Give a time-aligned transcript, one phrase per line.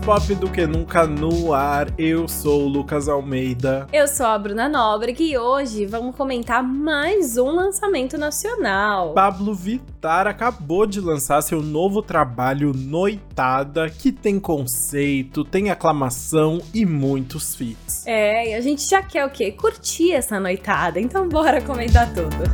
[0.00, 1.88] pop do que nunca no ar.
[1.98, 3.86] Eu sou o Lucas Almeida.
[3.92, 9.12] Eu sou a Bruna Nóbrega e hoje vamos comentar mais um lançamento nacional.
[9.12, 16.86] Pablo Vittar acabou de lançar seu novo trabalho Noitada, que tem conceito, tem aclamação e
[16.86, 18.06] muitos feats.
[18.06, 19.52] É, e a gente já quer o quê?
[19.52, 22.44] Curtir essa noitada, então bora comentar tudo.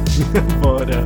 [0.62, 1.04] bora.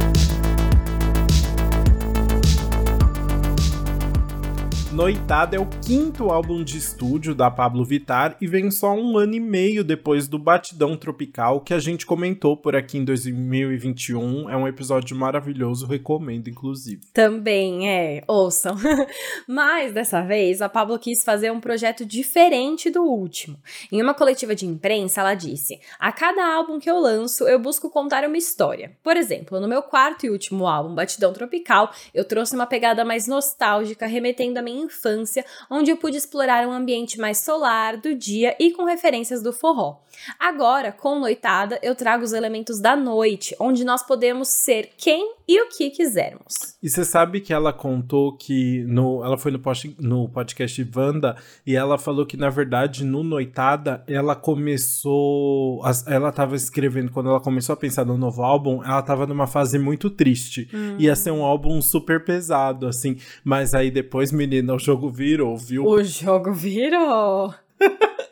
[4.98, 9.36] Noitada é o quinto álbum de estúdio da Pablo Vittar e vem só um ano
[9.36, 14.50] e meio depois do Batidão Tropical que a gente comentou por aqui em 2021.
[14.50, 17.02] É um episódio maravilhoso, recomendo inclusive.
[17.14, 18.76] Também é, ouçam.
[19.46, 23.56] Mas dessa vez a Pablo quis fazer um projeto diferente do último.
[23.92, 27.88] Em uma coletiva de imprensa, ela disse: "A cada álbum que eu lanço, eu busco
[27.88, 28.96] contar uma história.
[29.04, 33.28] Por exemplo, no meu quarto e último álbum, Batidão Tropical, eu trouxe uma pegada mais
[33.28, 38.56] nostálgica, remetendo a minha infância, onde eu pude explorar um ambiente mais solar, do dia
[38.58, 40.00] e com referências do forró.
[40.38, 45.62] Agora, com Noitada, eu trago os elementos da noite, onde nós podemos ser quem e
[45.62, 46.76] o que quisermos.
[46.82, 51.36] E você sabe que ela contou que no, ela foi no, post, no podcast Wanda
[51.66, 57.40] e ela falou que na verdade no Noitada ela começou, ela estava escrevendo quando ela
[57.40, 60.68] começou a pensar no novo álbum, ela estava numa fase muito triste.
[60.72, 60.96] Hum.
[60.98, 64.30] Ia ser um álbum super pesado assim, mas aí depois,
[64.68, 65.86] menina, o jogo virou, viu?
[65.86, 67.54] O jogo virou.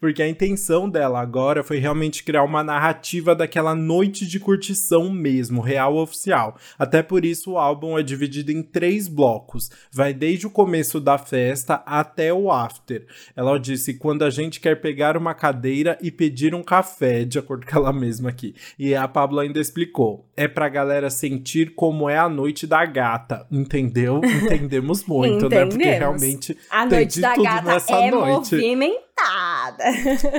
[0.00, 5.60] Porque a intenção dela agora foi realmente criar uma narrativa daquela noite de curtição mesmo,
[5.60, 6.56] real oficial.
[6.78, 9.70] Até por isso o álbum é dividido em três blocos.
[9.92, 13.06] Vai desde o começo da festa até o after.
[13.36, 17.66] Ela disse quando a gente quer pegar uma cadeira e pedir um café, de acordo
[17.66, 18.54] com ela mesma aqui.
[18.78, 20.26] E a Pablo ainda explicou.
[20.36, 24.20] É pra galera sentir como é a noite da gata, entendeu?
[24.24, 25.66] Entendemos muito, né?
[25.66, 28.54] Porque realmente a noite da gata é noite.
[28.54, 29.09] movimentada.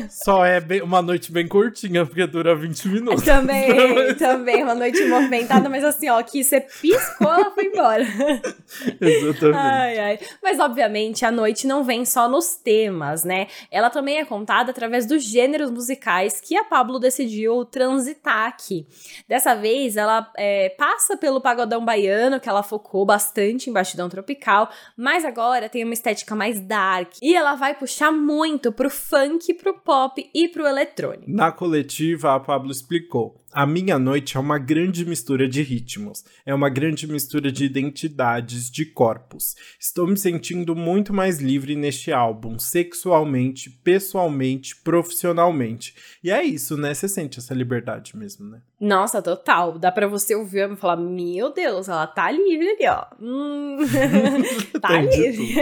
[0.09, 3.23] Só é bem, uma noite bem curtinha, porque dura 20 minutos.
[3.23, 8.03] Também, também, uma noite movimentada, mas assim, ó, que você piscou, ela foi embora.
[8.99, 9.57] Exatamente.
[9.57, 10.19] Ai, ai.
[10.41, 13.47] Mas, obviamente, a noite não vem só nos temas, né?
[13.69, 18.87] Ela também é contada através dos gêneros musicais que a Pablo decidiu transitar aqui.
[19.27, 24.69] Dessa vez, ela é, passa pelo pagodão baiano, que ela focou bastante em Bastidão Tropical,
[24.95, 27.13] mas agora tem uma estética mais dark.
[27.21, 31.23] E ela vai puxar muito pro funk, pro pop e pro eletrônico.
[31.27, 33.40] Na coletiva, a Pablo explicou.
[33.53, 38.71] A minha noite é uma grande mistura de ritmos, é uma grande mistura de identidades,
[38.71, 39.55] de corpos.
[39.77, 45.93] Estou me sentindo muito mais livre neste álbum, sexualmente, pessoalmente, profissionalmente.
[46.23, 46.93] E é isso, né?
[46.93, 48.61] Você sente essa liberdade mesmo, né?
[48.79, 49.77] Nossa, total.
[49.77, 53.05] Dá pra você ouvir e falar: Meu Deus, ela tá livre ali, ó.
[53.21, 53.77] Hum,
[54.81, 55.55] tá livre.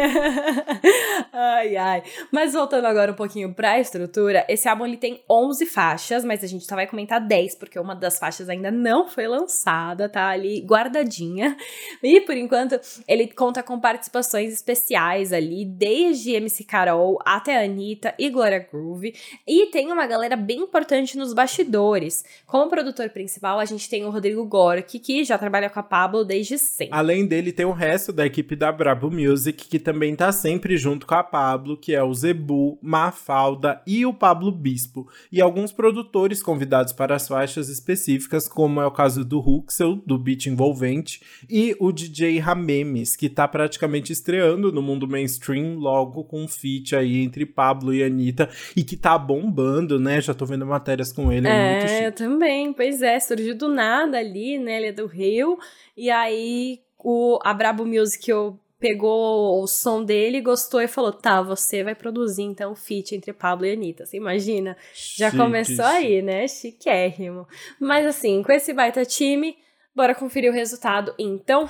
[1.33, 2.03] ai, ai.
[2.31, 6.47] Mas voltando agora um pouquinho pra estrutura, esse álbum ele tem 11 faixas, mas a
[6.47, 10.61] gente só vai comentar 10, porque uma das faixas ainda não foi lançada, tá ali
[10.61, 11.55] guardadinha.
[12.01, 18.29] E por enquanto ele conta com participações especiais ali, desde MC Carol até Anitta e
[18.29, 19.13] Gloria Groove.
[19.47, 22.23] E tem uma galera bem importante nos bastidores.
[22.45, 26.23] Como produtor principal, a gente tem o Rodrigo Gork, que já trabalha com a Pablo
[26.23, 26.97] desde sempre.
[26.97, 31.05] Além dele, tem o resto da equipe da Brabo Music, que também tá sempre junto
[31.05, 35.07] com a Pablo, que é o Zebu, Mafalda e o Pablo Bispo.
[35.31, 40.17] E alguns produtores convidados para as faixas específicas, como é o caso do Huxel, do
[40.17, 46.43] beat envolvente, e o DJ Ramemes, que tá praticamente estreando no mundo mainstream, logo com
[46.43, 50.19] um feat aí entre Pablo e Anitta, e que tá bombando, né?
[50.19, 54.17] Já tô vendo matérias com ele, é, é eu também, pois é, surgiu do nada
[54.17, 54.77] ali, né?
[54.77, 55.57] Ele é do Rio,
[55.95, 61.41] e aí o, a Brabo Music eu pegou o som dele, gostou e falou: tá,
[61.41, 64.05] você vai produzir então o feat entre Pablo e Anitta.
[64.05, 64.77] Você imagina?
[64.93, 66.47] Já começou aí, né?
[66.47, 67.47] Chiquérrimo.
[67.79, 69.57] Mas assim, com esse baita time,
[69.95, 71.69] bora conferir o resultado então.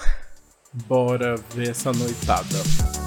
[0.88, 2.99] Bora ver essa noitada.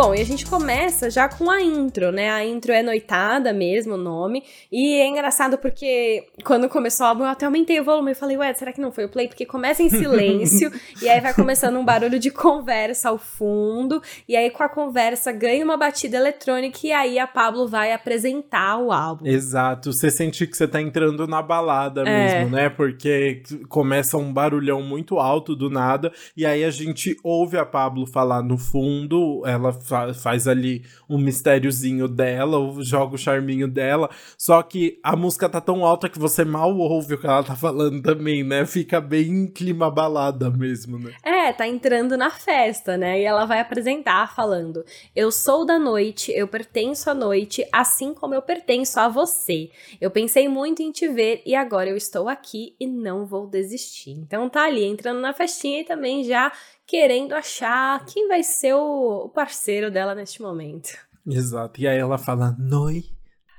[0.00, 2.30] Bom, e a gente começa já com a intro, né?
[2.30, 4.44] A intro é noitada mesmo, o nome.
[4.70, 8.36] E é engraçado porque quando começou o álbum, eu até aumentei o volume e falei,
[8.36, 9.26] ué, será que não foi o play?
[9.26, 10.70] Porque começa em silêncio,
[11.02, 15.32] e aí vai começando um barulho de conversa ao fundo, e aí com a conversa
[15.32, 19.26] ganha uma batida eletrônica, e aí a Pablo vai apresentar o álbum.
[19.26, 22.04] Exato, você sente que você tá entrando na balada é.
[22.04, 22.68] mesmo, né?
[22.68, 28.06] Porque começa um barulhão muito alto do nada, e aí a gente ouve a Pablo
[28.06, 34.10] falar no fundo, ela fa faz ali um mistériozinho dela, joga o charminho dela.
[34.36, 37.56] Só que a música tá tão alta que você mal ouve o que ela tá
[37.56, 38.66] falando também, né?
[38.66, 41.12] Fica bem clima balada mesmo, né?
[41.22, 43.20] É, tá entrando na festa, né?
[43.20, 48.34] E ela vai apresentar falando: Eu sou da noite, eu pertenço à noite, assim como
[48.34, 49.70] eu pertenço a você.
[50.00, 54.10] Eu pensei muito em te ver e agora eu estou aqui e não vou desistir.
[54.10, 56.52] Então tá ali entrando na festinha e também já
[56.88, 60.96] querendo achar quem vai ser o parceiro dela neste momento.
[61.24, 61.80] Exato.
[61.80, 63.12] E aí ela fala: Noita.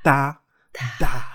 [0.03, 0.41] Tá.
[0.97, 1.33] Tá.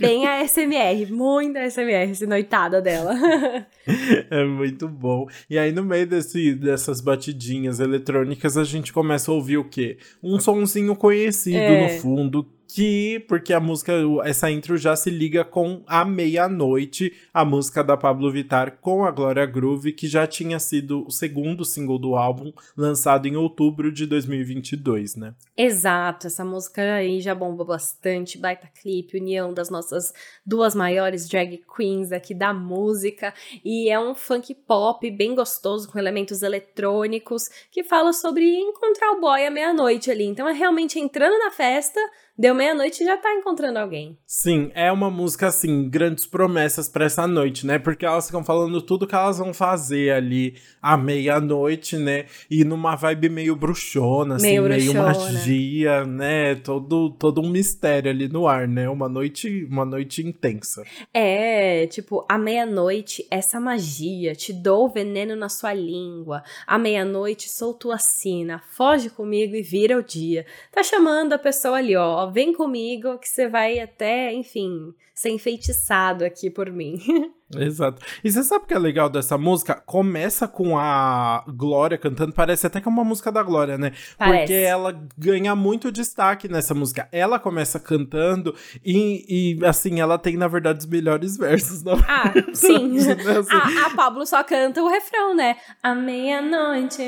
[0.00, 3.14] Bem a SMR, muita SMR, essa noitada dela.
[4.30, 5.28] é muito bom.
[5.48, 9.98] E aí, no meio desse, dessas batidinhas eletrônicas, a gente começa a ouvir o quê?
[10.22, 11.94] Um sonzinho conhecido é.
[11.94, 13.92] no fundo, que porque a música,
[14.24, 19.10] essa intro já se liga com A Meia-Noite, a música da Pablo Vittar com a
[19.10, 24.06] Glória Groove, que já tinha sido o segundo single do álbum, lançado em outubro de
[24.06, 25.34] 2022, né?
[25.56, 30.12] Exato, essa música aí já bombou bastante, baita clipe, união das nossas
[30.46, 33.34] duas maiores drag queens aqui da música,
[33.64, 39.20] e é um funk pop bem gostoso, com elementos eletrônicos, que fala sobre encontrar o
[39.20, 40.24] boy à meia-noite ali.
[40.24, 42.00] Então é realmente entrando na festa
[42.40, 44.16] Deu meia-noite e já tá encontrando alguém.
[44.26, 47.78] Sim, é uma música, assim, grandes promessas para essa noite, né?
[47.78, 52.24] Porque elas ficam falando tudo que elas vão fazer ali à meia-noite, né?
[52.50, 56.54] E numa vibe meio bruxona, assim, meio, meio magia, né?
[56.54, 58.88] Todo, todo um mistério ali no ar, né?
[58.88, 60.82] Uma noite, uma noite intensa.
[61.12, 66.42] É, tipo, à meia-noite, essa magia, te dou veneno na sua língua.
[66.66, 70.46] À meia-noite, sou tua sina, foge comigo e vira o dia.
[70.72, 76.24] Tá chamando a pessoa ali, ó, vem comigo que você vai até, enfim, ser enfeitiçado
[76.24, 76.98] aqui por mim.
[77.56, 78.00] Exato.
[78.22, 79.74] E você sabe o que é legal dessa música?
[79.74, 83.92] Começa com a Glória cantando, parece até que é uma música da Glória, né?
[84.16, 84.38] Parece.
[84.38, 87.08] Porque ela ganha muito destaque nessa música.
[87.10, 88.54] Ela começa cantando
[88.84, 91.82] e, e assim, ela tem, na verdade, os melhores versos.
[91.82, 91.94] Não?
[92.06, 92.96] Ah, sim.
[92.98, 93.50] assim.
[93.50, 95.56] a, a Pablo só canta o refrão, né?
[95.82, 97.02] A meia-noite.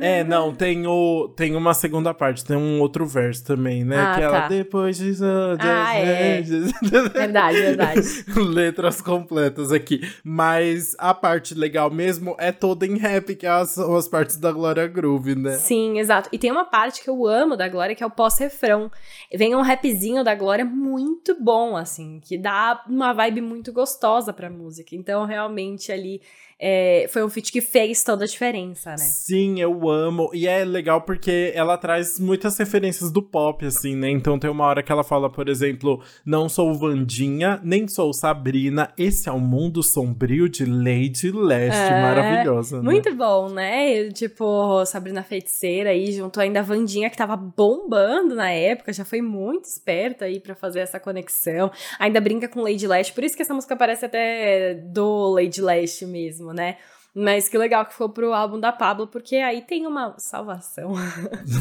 [0.00, 3.98] É, não, tem, o, tem uma segunda parte, tem um outro verso também, né?
[3.98, 4.48] Ah, que ela, tá.
[4.48, 5.12] depois de...
[5.58, 6.40] Ah, é.
[6.42, 8.00] verdade, verdade.
[8.38, 10.00] Letras completas completas aqui.
[10.24, 14.50] Mas a parte legal mesmo é toda em rap, que é são as partes da
[14.50, 15.58] Glória Groove, né?
[15.58, 16.28] Sim, exato.
[16.32, 18.90] E tem uma parte que eu amo da Glória, que é o pós-refrão.
[19.34, 24.48] Vem um rapzinho da Glória muito bom, assim, que dá uma vibe muito gostosa pra
[24.48, 24.96] música.
[24.96, 26.22] Então, realmente, ali
[26.60, 28.96] é, foi um feat que fez toda a diferença, né?
[28.96, 30.28] Sim, eu amo.
[30.34, 34.10] E é legal porque ela traz muitas referências do pop, assim, né?
[34.10, 38.92] Então tem uma hora que ela fala, por exemplo, não sou Vandinha, nem sou Sabrina,
[38.98, 41.78] esse é o mundo sombrio de Lady Leste.
[41.80, 42.82] É, Maravilhosa, né?
[42.82, 44.10] Muito bom, né?
[44.10, 49.22] Tipo, Sabrina Feiticeira aí, junto ainda a Vandinha, que tava bombando na época, já foi
[49.22, 51.70] muito esperta aí para fazer essa conexão.
[52.00, 56.04] Ainda brinca com Lady Leste, por isso que essa música parece até do Lady Leste
[56.04, 56.76] mesmo mesmo, né?
[57.14, 60.92] Mas que legal que foi pro álbum da Pablo, porque aí tem uma salvação.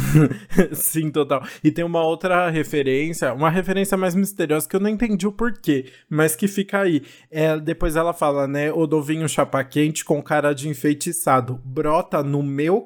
[0.74, 1.42] Sim, total.
[1.63, 5.92] E tem uma outra referência, uma referência mais misteriosa que eu não entendi o porquê,
[6.07, 7.01] mas que fica aí.
[7.31, 8.72] É, depois ela fala, né?
[8.72, 11.60] O dovinho chapa quente com cara de enfeitiçado.
[11.66, 12.86] Brota no meu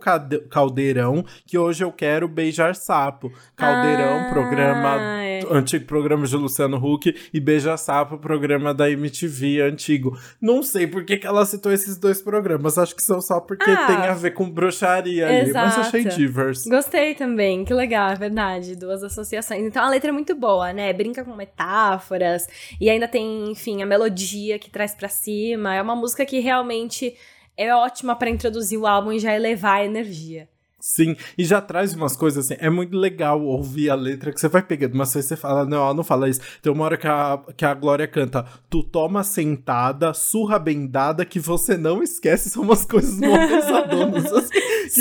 [0.49, 3.33] caldeirão que hoje eu quero beijar sapo.
[3.55, 5.20] Caldeirão, ah, programa.
[5.49, 10.17] Antigo programa de Luciano Huck e Beija Sapo, programa da MTV antigo.
[10.41, 13.39] Não sei por que, que ela citou esses dois programas mas acho que são só
[13.39, 15.49] porque ah, tem a ver com bruxaria ali.
[15.49, 15.77] Exato.
[15.77, 16.65] Mas achei divers.
[16.65, 18.75] Gostei também, que legal, é verdade.
[18.75, 19.61] Duas associações.
[19.65, 20.93] Então a letra é muito boa, né?
[20.93, 22.47] Brinca com metáforas.
[22.79, 25.75] E ainda tem, enfim, a melodia que traz para cima.
[25.75, 27.15] É uma música que realmente
[27.57, 30.47] é ótima para introduzir o álbum e já elevar a energia.
[30.81, 32.55] Sim, e já traz umas coisas assim.
[32.59, 35.77] É muito legal ouvir a letra que você vai pegando, mas aí você fala, não,
[35.77, 36.41] ela não fala isso.
[36.59, 41.23] Tem uma hora que a, que a Glória canta: Tu toma sentada, surra bem dada,
[41.23, 42.49] que você não esquece.
[42.51, 44.31] São umas coisas mó pesadonas,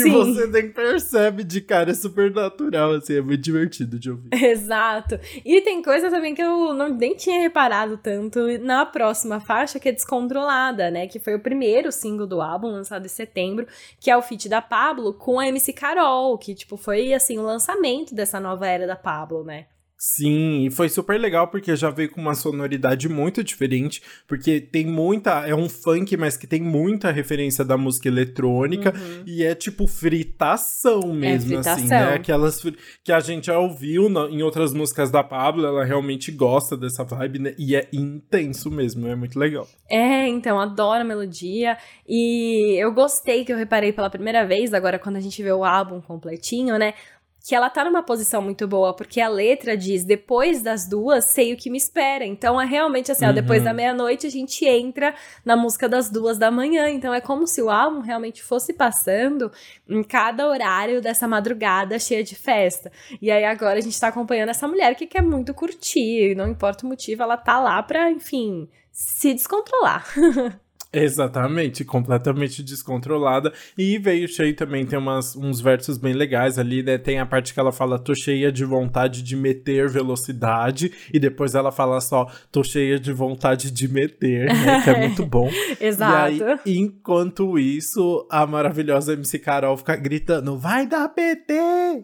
[0.03, 0.33] que Sim.
[0.33, 1.91] você nem percebe de cara.
[1.91, 4.29] É super natural, assim, é muito divertido de ouvir.
[4.33, 5.19] Exato.
[5.43, 9.89] E tem coisa também que eu não, nem tinha reparado tanto na próxima faixa, que
[9.89, 11.07] é Descontrolada, né?
[11.07, 13.67] Que foi o primeiro single do álbum, lançado em setembro,
[13.99, 17.43] que é o feat da Pablo com a MC Carol, que, tipo, foi, assim, o
[17.43, 19.65] lançamento dessa nova era da Pablo, né?
[20.03, 24.83] Sim, e foi super legal porque já veio com uma sonoridade muito diferente, porque tem
[24.83, 29.23] muita, é um funk, mas que tem muita referência da música eletrônica uhum.
[29.27, 31.73] e é tipo fritação mesmo, é fritação.
[31.73, 32.15] assim, né?
[32.15, 32.63] Aquelas
[33.03, 37.03] que a gente já ouviu no, em outras músicas da Pablo, ela realmente gosta dessa
[37.03, 37.55] vibe, né?
[37.55, 39.67] E é intenso mesmo, é muito legal.
[39.87, 41.77] É, então, adoro a melodia
[42.09, 45.63] e eu gostei que eu reparei pela primeira vez, agora quando a gente vê o
[45.63, 46.95] álbum completinho, né?
[47.43, 51.53] Que ela tá numa posição muito boa, porque a letra diz: depois das duas, sei
[51.53, 52.23] o que me espera.
[52.23, 53.31] Então é realmente assim, uhum.
[53.31, 56.89] ó, depois da meia-noite a gente entra na música das duas da manhã.
[56.89, 59.51] Então é como se o álbum realmente fosse passando
[59.89, 62.91] em cada horário dessa madrugada cheia de festa.
[63.21, 66.85] E aí agora a gente tá acompanhando essa mulher que quer muito curtir, não importa
[66.85, 70.05] o motivo, ela tá lá pra, enfim, se descontrolar.
[70.93, 73.53] Exatamente, completamente descontrolada.
[73.77, 76.97] E veio cheio também, tem umas, uns versos bem legais ali, né?
[76.97, 81.55] Tem a parte que ela fala, tô cheia de vontade de meter velocidade, e depois
[81.55, 84.81] ela fala só, tô cheia de vontade de meter, né?
[84.83, 85.49] Que é muito bom.
[85.79, 86.11] Exato.
[86.41, 91.53] E aí, enquanto isso, a maravilhosa MC Carol fica gritando, vai dar PT!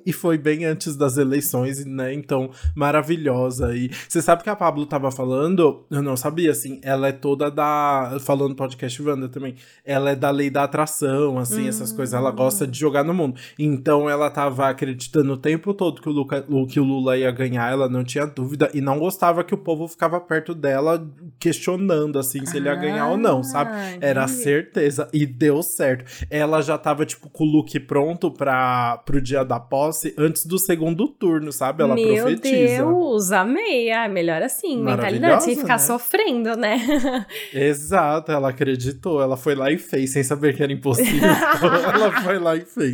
[0.05, 2.13] E foi bem antes das eleições, né?
[2.13, 3.75] Então, maravilhosa.
[3.75, 7.51] E você sabe que a Pablo tava falando, eu não sabia, assim, ela é toda
[7.51, 8.17] da.
[8.21, 9.55] Falando podcast podcast Wanda também.
[9.83, 11.69] Ela é da lei da atração, assim, hum.
[11.69, 12.13] essas coisas.
[12.13, 13.39] Ela gosta de jogar no mundo.
[13.57, 17.71] Então ela tava acreditando o tempo todo que o, Luca, que o Lula ia ganhar,
[17.71, 18.69] ela não tinha dúvida.
[18.73, 21.05] E não gostava que o povo ficava perto dela
[21.39, 23.71] questionando, assim, se ah, ele ia ganhar ou não, sabe?
[23.99, 25.07] Era certeza.
[25.11, 26.05] E deu certo.
[26.29, 30.59] Ela já tava, tipo, com o look pronto pra, pro dia da posse antes do
[30.59, 31.83] segundo turno, sabe?
[31.83, 32.85] Ela Meu profetiza.
[32.85, 33.91] Meu Deus, amei.
[33.91, 35.79] Ah, melhor assim, mentalidade, sem ficar né?
[35.79, 36.77] sofrendo, né?
[37.53, 41.27] Exato, ela acredita acreditou, ela foi lá e fez, sem saber que era impossível.
[41.93, 42.91] ela foi lá e fez.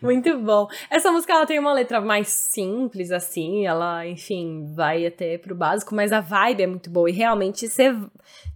[0.00, 0.66] Muito bom.
[0.90, 5.94] Essa música ela tem uma letra mais simples, assim, ela, enfim, vai até pro básico,
[5.94, 7.08] mas a vibe é muito boa.
[7.08, 7.94] E realmente você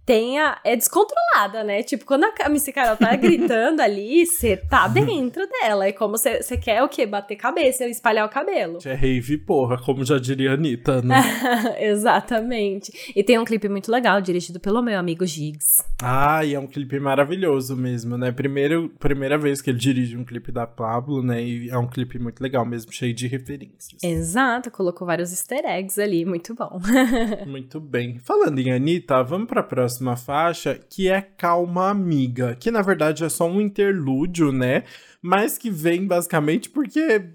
[0.07, 0.57] tenha.
[0.63, 1.83] É descontrolada, né?
[1.83, 5.85] Tipo, quando a Missy Carol tá gritando ali, você tá dentro dela.
[5.85, 7.05] É como você quer o quê?
[7.05, 8.79] Bater cabeça, espalhar o cabelo.
[8.85, 11.21] É rave, porra, como já diria a Anitta, né?
[11.77, 13.11] Exatamente.
[13.13, 15.83] E tem um clipe muito legal, dirigido pelo meu amigo Giggs.
[16.01, 18.31] Ah, e é um clipe maravilhoso mesmo, né?
[18.31, 21.43] Primeiro, primeira vez que ele dirige um clipe da Pablo, né?
[21.43, 24.01] E é um clipe muito legal mesmo, cheio de referências.
[24.01, 26.79] Exato, colocou vários easter eggs ali, muito bom.
[27.45, 28.19] muito bem.
[28.19, 33.23] Falando em Anitta, vamos pra próxima próxima faixa, que é Calma Amiga, que na verdade
[33.23, 34.83] é só um interlúdio, né?
[35.21, 37.29] Mas que vem basicamente porque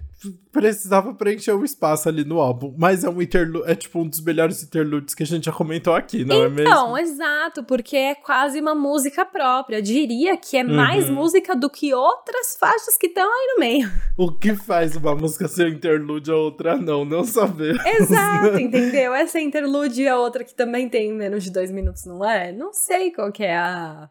[0.50, 2.74] precisava preencher o espaço ali no álbum.
[2.76, 5.94] Mas é um interlúdio, é tipo um dos melhores interlúdios que a gente já comentou
[5.94, 6.68] aqui, não então, é mesmo?
[6.68, 9.78] Então, exato, porque é quase uma música própria.
[9.78, 11.16] Eu diria que é mais uhum.
[11.16, 13.90] música do que outras faixas que estão aí no meio.
[14.16, 17.04] O que faz uma música ser interlúdio a outra não?
[17.04, 17.74] Não saber.
[17.86, 19.14] Exato, entendeu?
[19.14, 22.52] Essa é interlúdio e a outra que também tem menos de dois minutos, não é?
[22.52, 24.08] Não sei qual que é a,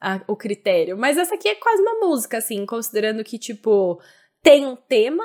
[0.00, 0.96] a, o critério.
[0.96, 4.00] Mas essa aqui é quase uma música, assim, considerando que, tipo,
[4.42, 5.24] tem um tema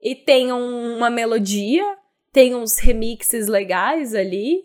[0.00, 1.84] e tem um, uma melodia,
[2.32, 4.62] tem uns remixes legais ali.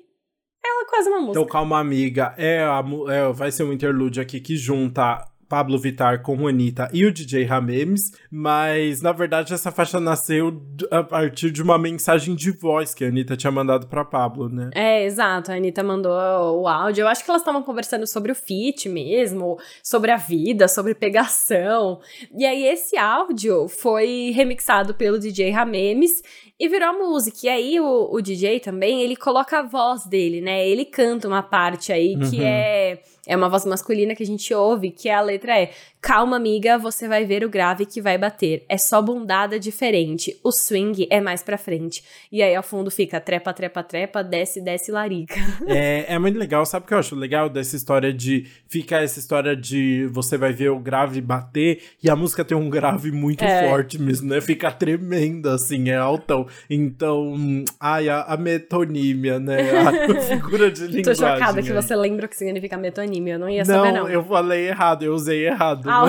[0.66, 1.40] Ela é quase uma música.
[1.40, 2.34] Então, calma, amiga.
[2.38, 7.06] É, a, é, vai ser um interlúdio aqui que junta Pablo Vittar com Anitta e
[7.06, 12.50] o DJ Ramemes, mas na verdade essa faixa nasceu a partir de uma mensagem de
[12.50, 14.72] voz que a Anitta tinha mandado para Pablo, né?
[14.74, 15.52] É, exato.
[15.52, 16.12] A Anitta mandou
[16.60, 17.04] o áudio.
[17.04, 22.00] Eu acho que elas estavam conversando sobre o feat mesmo, sobre a vida, sobre pegação.
[22.36, 26.24] E aí esse áudio foi remixado pelo DJ Ramemes
[26.60, 27.38] e virou música.
[27.44, 30.68] E aí o, o DJ também, ele coloca a voz dele, né?
[30.68, 32.44] Ele canta uma parte aí que uhum.
[32.44, 35.72] é é uma voz masculina que a gente ouve, que a letra é
[36.04, 38.66] Calma, amiga, você vai ver o grave que vai bater.
[38.68, 40.38] É só bundada diferente.
[40.44, 42.04] O swing é mais pra frente.
[42.30, 45.36] E aí ao fundo fica trepa, trepa, trepa, desce, desce, larica.
[45.66, 46.66] É, é muito legal.
[46.66, 48.46] Sabe o que eu acho legal dessa história de.
[48.68, 52.70] Fica essa história de você vai ver o grave bater e a música tem um
[52.70, 53.70] grave muito é.
[53.70, 54.42] forte mesmo, né?
[54.42, 56.46] Fica tremenda, assim, é altão.
[56.70, 57.34] Então,
[57.80, 59.72] ai, a, a metonímia, né?
[59.72, 61.04] A figura de linguagem.
[61.04, 61.66] Tô chocada aí.
[61.66, 63.36] que você lembra o que significa metonímia.
[63.36, 64.04] Eu não ia saber, não.
[64.04, 65.93] Não, eu falei errado, eu usei errado.
[65.94, 66.04] Ah.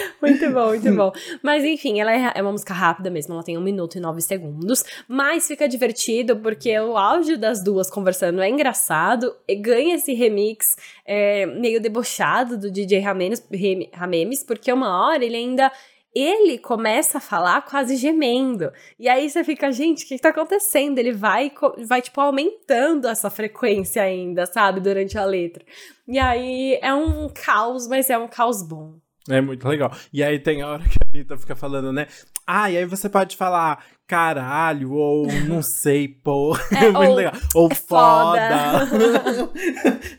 [0.20, 1.12] Muito bom, muito bom.
[1.42, 4.20] Mas enfim, ela é, é uma música rápida mesmo, ela tem um minuto e nove
[4.20, 4.84] segundos.
[5.08, 10.76] Mas fica divertido porque o áudio das duas conversando é engraçado, e ganha esse remix
[11.04, 13.42] é, meio debochado do DJ Ramemes,
[13.92, 15.70] Ramemes, porque uma hora ele ainda
[16.14, 18.70] ele começa a falar quase gemendo.
[18.98, 20.98] E aí você fica, gente, o que, que tá acontecendo?
[20.98, 21.52] Ele vai,
[21.86, 25.64] vai, tipo, aumentando essa frequência ainda, sabe, durante a letra.
[26.08, 28.98] E aí é um caos, mas é um caos bom.
[29.28, 29.92] É muito legal.
[30.12, 32.06] E aí tem a hora que a Anitta fica falando, né?
[32.46, 36.56] Ah, e aí você pode falar caralho, ou não sei, pô.
[36.72, 37.32] É, é muito ou, legal.
[37.54, 38.86] Ou é foda.
[38.88, 39.50] foda.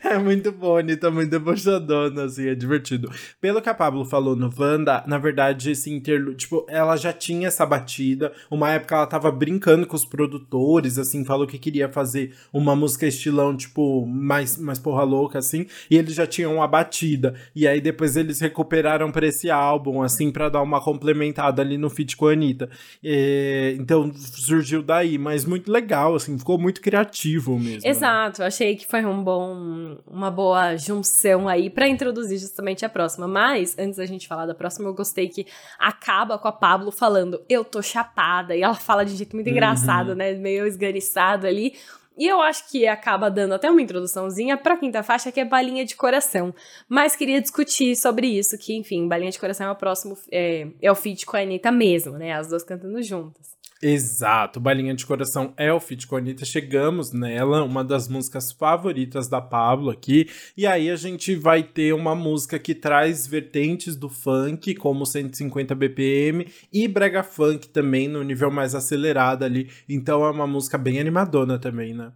[0.02, 3.10] é muito bom, Anitta, muito debochadona, assim, é divertido.
[3.38, 7.48] Pelo que a Pablo falou no Wanda, na verdade, esse interlude, tipo, ela já tinha
[7.48, 8.32] essa batida.
[8.50, 13.06] Uma época ela tava brincando com os produtores, assim, falou que queria fazer uma música
[13.06, 17.34] estilão, tipo, mais, mais porra louca, assim, e eles já tinham uma batida.
[17.54, 21.90] E aí depois eles recuperaram pra esse álbum, assim, para dar uma complementada ali no
[21.90, 22.70] feat com a Anitta.
[23.04, 27.82] E, então surgiu daí, mas muito legal, assim, ficou muito criativo mesmo.
[27.82, 27.88] Né?
[27.88, 28.46] Exato, né?
[28.46, 33.26] achei que foi um bom, uma boa junção aí para introduzir justamente a próxima.
[33.26, 35.46] Mas, antes da gente falar da próxima, eu gostei que
[35.78, 39.48] acaba com a Pablo falando, eu tô chapada, e ela fala de um jeito muito
[39.48, 39.52] uhum.
[39.52, 41.74] engraçado, né, meio esganiçado ali,
[42.16, 45.84] e eu acho que acaba dando até uma introduçãozinha pra quinta faixa, que é Balinha
[45.84, 46.54] de Coração.
[46.88, 50.92] Mas queria discutir sobre isso, que, enfim, Balinha de Coração é o próximo, é, é
[50.92, 52.32] o feat com a Anitta mesmo, né?
[52.32, 53.51] As duas cantando juntas.
[53.84, 56.44] Exato, Balinha de Coração é o feat com a Anitta.
[56.44, 60.30] Chegamos nela, uma das músicas favoritas da Pablo aqui.
[60.56, 65.74] E aí a gente vai ter uma música que traz vertentes do funk, como 150
[65.74, 69.68] BPM, e brega funk também, no nível mais acelerado ali.
[69.88, 72.12] Então é uma música bem animadona também, né?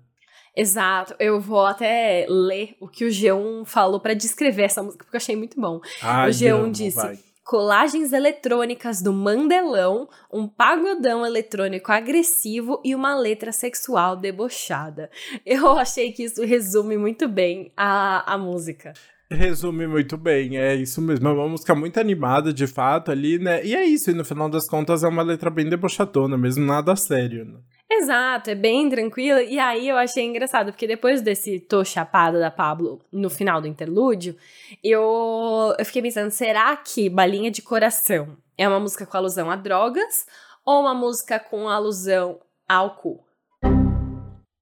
[0.57, 5.17] Exato, eu vou até ler o que o G1 falou para descrever essa música, porque
[5.17, 5.81] eu achei muito bom.
[6.01, 13.15] Ai, o G1 disse: vai colagens eletrônicas do Mandelão, um pagodão eletrônico agressivo e uma
[13.15, 15.09] letra sexual debochada.
[15.47, 18.93] Eu achei que isso resume muito bem a, a música.
[19.31, 21.29] Resume muito bem, é isso mesmo.
[21.29, 23.65] É uma música muito animada, de fato, ali, né?
[23.65, 26.95] E é isso, e no final das contas é uma letra bem debochadona mesmo, nada
[26.95, 27.59] sério, né?
[27.91, 29.43] Exato, é bem tranquila.
[29.43, 33.67] E aí eu achei engraçado, porque depois desse Tô Chapada da Pablo no final do
[33.67, 34.37] interlúdio,
[34.83, 39.57] eu, eu fiquei pensando, será que Balinha de Coração é uma música com alusão a
[39.57, 40.27] drogas
[40.65, 43.25] ou uma música com alusão ao cu?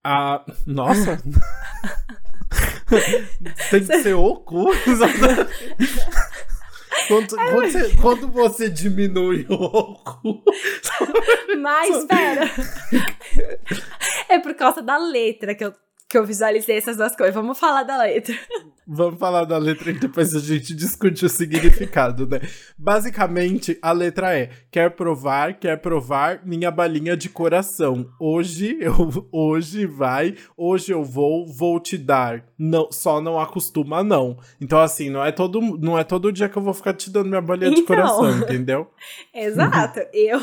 [0.03, 1.23] Ah, nossa!
[3.71, 4.71] Tem que ser o cu?
[7.09, 10.43] Quando, é, quando, você, quando, você, diminui o cu.
[11.59, 12.51] Mas, espera.
[14.29, 15.75] É por causa da letra que eu,
[16.15, 17.35] que eu visualizei essas duas coisas.
[17.35, 18.37] Vamos falar da letra.
[18.87, 22.39] Vamos falar da letra e depois a gente discute o significado, né?
[22.79, 28.07] Basicamente, a letra é: quer provar, quer provar minha balinha de coração.
[28.21, 32.45] Hoje eu hoje vai, hoje eu vou, vou te dar.
[32.59, 34.39] Não, só não acostuma não.
[34.61, 37.31] Então assim, não é todo não é todo dia que eu vou ficar te dando
[37.31, 38.91] minha balinha então, de coração, entendeu?
[39.35, 40.01] Exato.
[40.13, 40.39] eu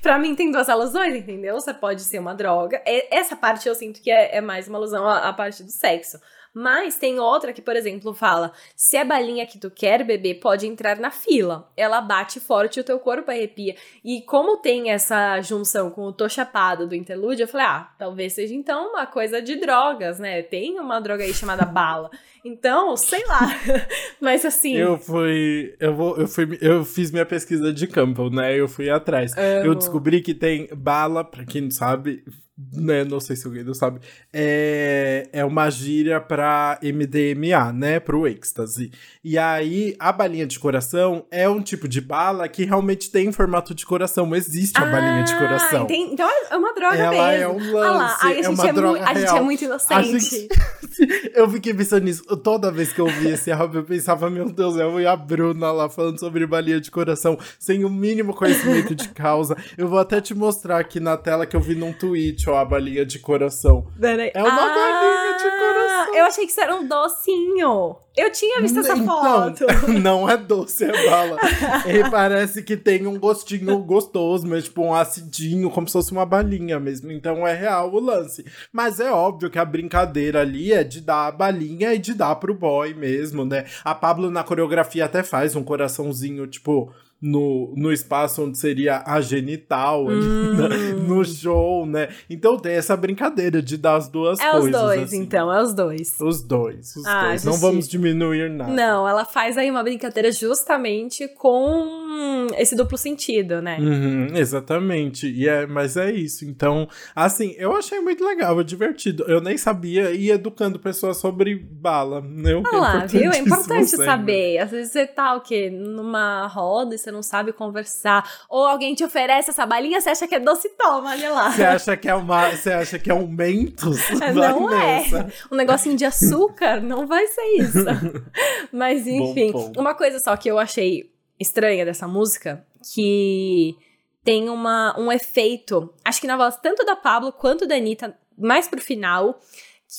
[0.00, 1.54] para mim tem duas alusões, entendeu?
[1.54, 2.82] Você pode ser uma droga.
[3.10, 6.18] Essa parte eu sinto que é, é mais uma alusão à, à parte do sexo.
[6.58, 10.66] Mas tem outra que, por exemplo, fala: se é balinha que tu quer beber, pode
[10.66, 11.70] entrar na fila.
[11.76, 13.76] Ela bate forte e o teu corpo arrepia.
[14.02, 18.32] E como tem essa junção com o tô chapado do interlúdio, eu falei: ah, talvez
[18.32, 20.42] seja então uma coisa de drogas, né?
[20.42, 22.10] Tem uma droga aí chamada bala.
[22.42, 23.40] Então, sei lá.
[24.18, 24.76] Mas assim.
[24.76, 25.76] Eu fui.
[25.78, 28.58] Eu, vou, eu, fui, eu fiz minha pesquisa de campo, né?
[28.58, 29.36] Eu fui atrás.
[29.36, 29.66] Amo.
[29.66, 32.24] Eu descobri que tem bala, pra quem não sabe,
[32.58, 34.00] né, não sei se alguém não sabe,
[34.32, 38.90] é, é uma gíria para MDMA, né, pro êxtase.
[39.22, 43.74] E aí, a balinha de coração é um tipo de bala que realmente tem formato
[43.74, 45.86] de coração, existe a ah, balinha de coração.
[45.90, 47.44] Então é uma droga Ela mesmo.
[47.44, 50.18] é um lance, ah lá, a é uma é droga A gente é muito inocente.
[50.18, 50.48] Gente,
[51.34, 54.76] eu fiquei pensando nisso, toda vez que eu vi esse álbum, eu pensava, meu Deus,
[54.76, 59.08] eu e a Bruna lá falando sobre balinha de coração, sem o mínimo conhecimento de
[59.10, 59.56] causa.
[59.76, 62.64] Eu vou até te mostrar aqui na tela que eu vi num tweet ó, a
[62.64, 63.86] balinha de coração.
[64.00, 66.14] É uma ah, balinha de coração.
[66.14, 67.96] Eu achei que isso era um docinho.
[68.16, 69.66] Eu tinha visto essa então, foto.
[70.00, 71.36] Não é doce, é bala.
[71.86, 76.24] e parece que tem um gostinho gostoso, mas tipo um acidinho, como se fosse uma
[76.24, 77.12] balinha mesmo.
[77.12, 78.44] Então é real o lance.
[78.72, 82.36] Mas é óbvio que a brincadeira ali é de dar a balinha e de dar
[82.36, 83.66] pro boy mesmo, né?
[83.84, 86.90] A Pablo na coreografia até faz um coraçãozinho, tipo,
[87.26, 90.54] no, no espaço onde seria a genital, hum.
[91.06, 92.08] no show, né?
[92.30, 94.72] Então tem essa brincadeira de dar as duas é coisas.
[94.72, 95.18] É os dois, assim.
[95.18, 96.16] então, é os dois.
[96.20, 97.44] Os dois, os ah, dois.
[97.44, 98.72] Não vamos diminuir nada.
[98.72, 103.78] Não, ela faz aí uma brincadeira justamente com esse duplo sentido, né?
[103.80, 105.28] Uhum, exatamente.
[105.28, 106.44] E é, mas é isso.
[106.44, 109.24] Então, assim, eu achei muito legal, divertido.
[109.24, 112.20] Eu nem sabia ir educando pessoas sobre bala.
[112.20, 112.62] Né?
[112.72, 113.32] Ah lá, viu?
[113.32, 114.58] É importante saber.
[114.58, 115.70] Às vezes você tá o quê?
[115.70, 118.28] Numa roda e você não sabe conversar.
[118.48, 121.50] Ou alguém te oferece essa balinha, você acha que é doce, toma, olha lá.
[121.50, 122.50] Você acha que é uma.
[122.50, 123.98] Você acha que é um mentos?
[124.34, 125.04] Não é.
[125.50, 127.84] Um negocinho de açúcar não vai ser isso.
[128.72, 133.76] Mas enfim, uma coisa só que eu achei estranha dessa música, que
[134.24, 138.66] tem uma, um efeito, acho que na voz tanto da Pablo quanto da Anitta, mais
[138.66, 139.38] pro final,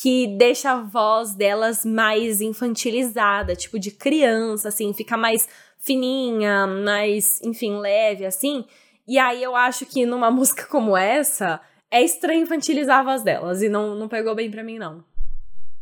[0.02, 5.48] que deixa a voz delas mais infantilizada, tipo de criança, assim, fica mais
[5.80, 8.66] fininha, mais, enfim, leve, assim.
[9.08, 13.62] E aí eu acho que numa música como essa, é estranho infantilizar a voz delas,
[13.62, 15.04] e não, não pegou bem pra mim, não.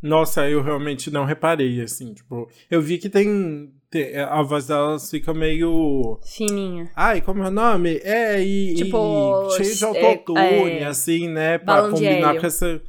[0.01, 3.73] Nossa, eu realmente não reparei, assim, tipo, eu vi que tem.
[3.89, 6.19] tem a voz delas fica meio.
[6.23, 6.91] Fininha.
[6.95, 7.99] Ai, como é o nome?
[8.03, 8.75] É, e.
[8.75, 11.58] Tipo, e cheio de é, autotune, é, assim, né?
[11.58, 12.79] Pra combinar com essa,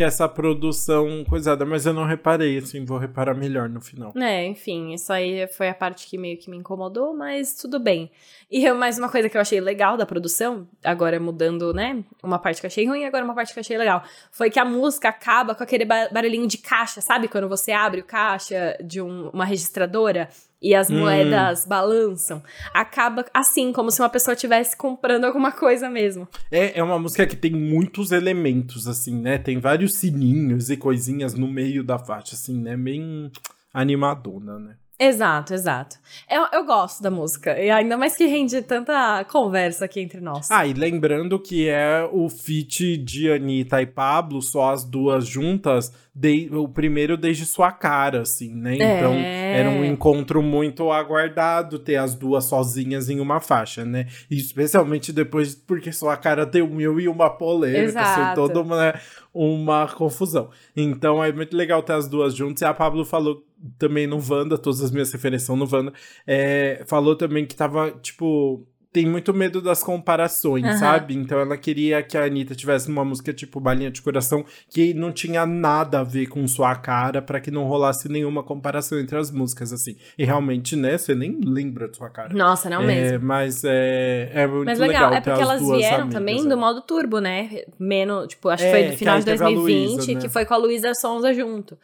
[0.00, 4.14] com essa produção coisada, mas eu não reparei, assim, vou reparar melhor no final.
[4.16, 8.10] É, enfim, isso aí foi a parte que meio que me incomodou, mas tudo bem.
[8.50, 12.02] E eu, mais uma coisa que eu achei legal da produção, agora mudando, né?
[12.22, 14.02] Uma parte que eu achei ruim, agora uma parte que eu achei legal.
[14.30, 17.28] Foi que a música acaba com aquele ba- barulhinho de caixa, sabe?
[17.28, 20.98] Quando você abre o caixa de um- uma registradora e as Hum.
[21.00, 22.42] moedas balançam.
[22.74, 26.28] Acaba assim, como se uma pessoa estivesse comprando alguma coisa mesmo.
[26.50, 29.38] É, é uma música que tem muitos elementos, assim, né?
[29.38, 32.76] Tem vários sininhos e coisinhas no meio da faixa, assim, né?
[32.76, 33.30] Bem
[33.72, 34.74] animadona, né?
[35.02, 35.96] Exato, exato.
[36.30, 40.50] Eu, eu gosto da música, e ainda mais que rende tanta conversa aqui entre nós.
[40.50, 45.90] Ah, e lembrando que é o feat de Anitta e Pablo, só as duas juntas,
[46.14, 48.74] de- o primeiro desde sua cara, assim, né?
[48.74, 49.60] Então É.
[49.60, 54.06] era um encontro muito aguardado ter as duas sozinhas em uma faixa, né?
[54.30, 58.94] E especialmente depois, porque sua cara deu mil e uma polêmica, foi toda uma,
[59.32, 60.50] uma confusão.
[60.76, 62.62] Então é muito legal ter as duas juntas.
[62.62, 63.44] E a Pablo falou
[63.78, 65.92] também no Wanda, todas as minhas referências são no Wanda,
[66.26, 70.76] é, falou também que tava, tipo, tem muito medo das comparações, Aham.
[70.78, 71.14] sabe?
[71.14, 75.12] Então ela queria que a Anitta tivesse uma música tipo Balinha de Coração que não
[75.12, 79.30] tinha nada a ver com sua cara pra que não rolasse nenhuma comparação entre as
[79.30, 79.96] músicas, assim.
[80.18, 82.34] E realmente, né, você nem lembra de sua cara.
[82.34, 83.26] Nossa, não é, mesmo.
[83.26, 86.48] Mas é, é muito Mas legal, é ter porque as elas vieram amigas, também é.
[86.48, 87.62] do modo turbo, né?
[87.78, 90.20] Menos, tipo, acho É, que foi do que final de teve a 2020, Luísa, né?
[90.20, 91.78] que foi com a Luísa Sonza junto.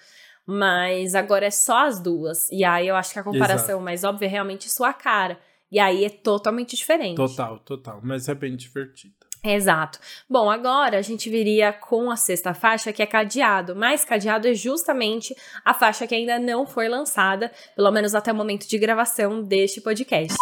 [0.45, 2.49] Mas agora é só as duas.
[2.51, 5.39] E aí eu acho que a comparação mais óbvia é realmente sua cara.
[5.71, 7.17] E aí é totalmente diferente.
[7.17, 8.01] Total, total.
[8.03, 9.15] Mas é bem divertido.
[9.45, 10.01] Exato.
[10.29, 13.77] Bom, agora a gente viria com a sexta faixa, que é Cadeado.
[13.77, 18.35] Mas Cadeado é justamente a faixa que ainda não foi lançada, pelo menos até o
[18.35, 20.35] momento de gravação deste podcast.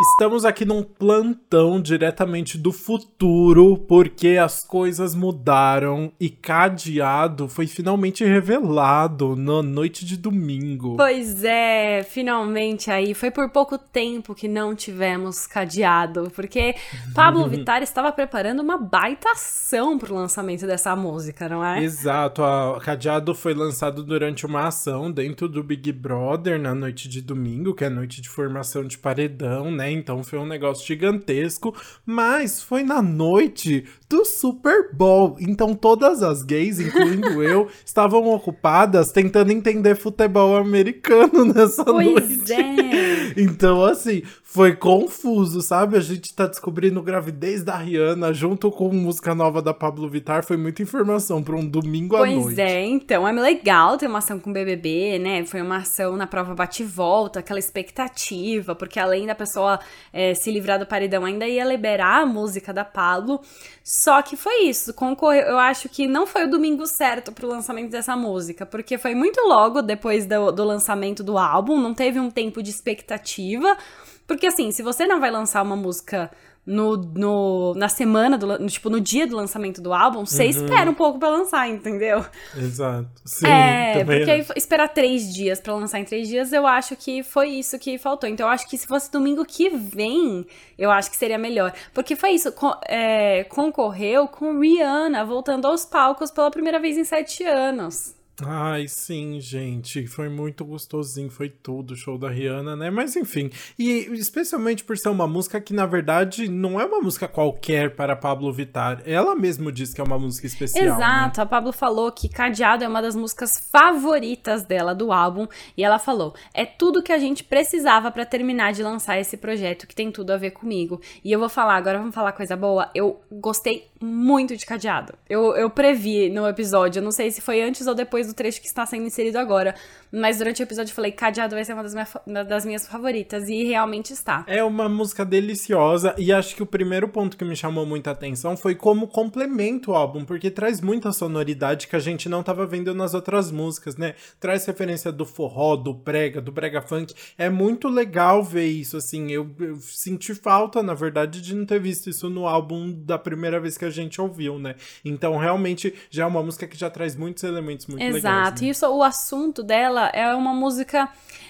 [0.00, 8.24] Estamos aqui num plantão diretamente do futuro, porque as coisas mudaram e Cadeado foi finalmente
[8.24, 10.96] revelado na noite de domingo.
[10.96, 13.12] Pois é, finalmente aí.
[13.12, 16.74] Foi por pouco tempo que não tivemos cadeado, porque
[17.14, 21.82] Pablo Vittar estava preparando uma baita ação pro lançamento dessa música, não é?
[21.82, 27.20] Exato, a Cadeado foi lançado durante uma ação dentro do Big Brother na noite de
[27.20, 29.81] domingo, que é a noite de formação de paredão, né?
[29.90, 35.36] Então foi um negócio gigantesco, mas foi na noite do Super Bowl.
[35.40, 42.52] Então todas as gays, incluindo eu, estavam ocupadas tentando entender futebol americano nessa Pois noite.
[42.52, 43.32] é.
[43.36, 45.96] Então, assim, foi confuso, sabe?
[45.96, 50.44] A gente tá descobrindo gravidez da Rihanna junto com música nova da Pablo Vittar.
[50.44, 52.60] Foi muita informação pra um domingo à Pois noite.
[52.60, 55.42] é, então é legal ter uma ação com o BBB, né?
[55.46, 59.80] Foi uma ação na prova bate-volta, aquela expectativa, porque além da pessoa
[60.12, 63.40] é, se livrar do paredão, ainda ia liberar a música da Pablo.
[63.82, 65.46] Só que foi isso, concorreu.
[65.46, 69.40] Eu acho que não foi o domingo certo pro lançamento dessa música, porque foi muito
[69.48, 73.78] logo depois do, do lançamento do álbum, não teve um tempo de expectativa.
[74.26, 76.30] Porque assim, se você não vai lançar uma música
[76.64, 80.88] no, no, na semana, do, no, tipo, no dia do lançamento do álbum, você espera
[80.88, 82.24] um pouco pra lançar, entendeu?
[82.56, 83.08] Exato.
[83.24, 84.52] Sim, é, porque aí acho.
[84.56, 88.28] esperar três dias pra lançar em três dias, eu acho que foi isso que faltou.
[88.30, 90.46] Então, eu acho que se fosse domingo que vem,
[90.78, 91.72] eu acho que seria melhor.
[91.92, 97.02] Porque foi isso, co- é, concorreu com Rihanna voltando aos palcos pela primeira vez em
[97.04, 98.14] sete anos.
[98.44, 100.06] Ai, sim, gente.
[100.06, 102.90] Foi muito gostosinho, foi tudo o show da Rihanna, né?
[102.90, 103.50] Mas enfim.
[103.78, 108.16] E especialmente por ser uma música que, na verdade, não é uma música qualquer para
[108.16, 109.02] Pablo Vittar.
[109.04, 110.84] Ela mesmo diz que é uma música especial.
[110.84, 110.90] né?
[110.92, 115.84] Exato, a Pablo falou que Cadeado é uma das músicas favoritas dela do álbum e
[115.84, 119.94] ela falou: "É tudo que a gente precisava pra terminar de lançar esse projeto que
[119.94, 121.00] tem tudo a ver comigo".
[121.22, 122.90] E eu vou falar, agora vamos falar coisa boa.
[122.94, 125.14] Eu gostei muito de Cadeado.
[125.28, 128.60] Eu, eu previ no episódio, eu não sei se foi antes ou depois do trecho
[128.60, 129.74] que está sendo inserido agora,
[130.12, 132.86] mas durante o episódio eu falei, Cadeado vai ser uma das, minha, uma das minhas
[132.86, 134.44] favoritas, e realmente está.
[134.46, 138.56] É uma música deliciosa, e acho que o primeiro ponto que me chamou muita atenção
[138.56, 142.94] foi como complementa o álbum, porque traz muita sonoridade que a gente não tava vendo
[142.94, 144.14] nas outras músicas, né?
[144.38, 147.14] Traz referência do forró, do brega, do brega funk.
[147.38, 149.30] É muito legal ver isso, assim.
[149.30, 153.60] Eu, eu senti falta, na verdade, de não ter visto isso no álbum da primeira
[153.60, 154.74] vez que a gente ouviu, né?
[155.04, 158.14] Então, realmente, já é uma música que já traz muitos elementos muito Exato.
[158.14, 158.42] legais.
[158.46, 158.62] Exato.
[158.62, 158.68] Né?
[158.68, 161.08] E isso, o assunto dela é uma música.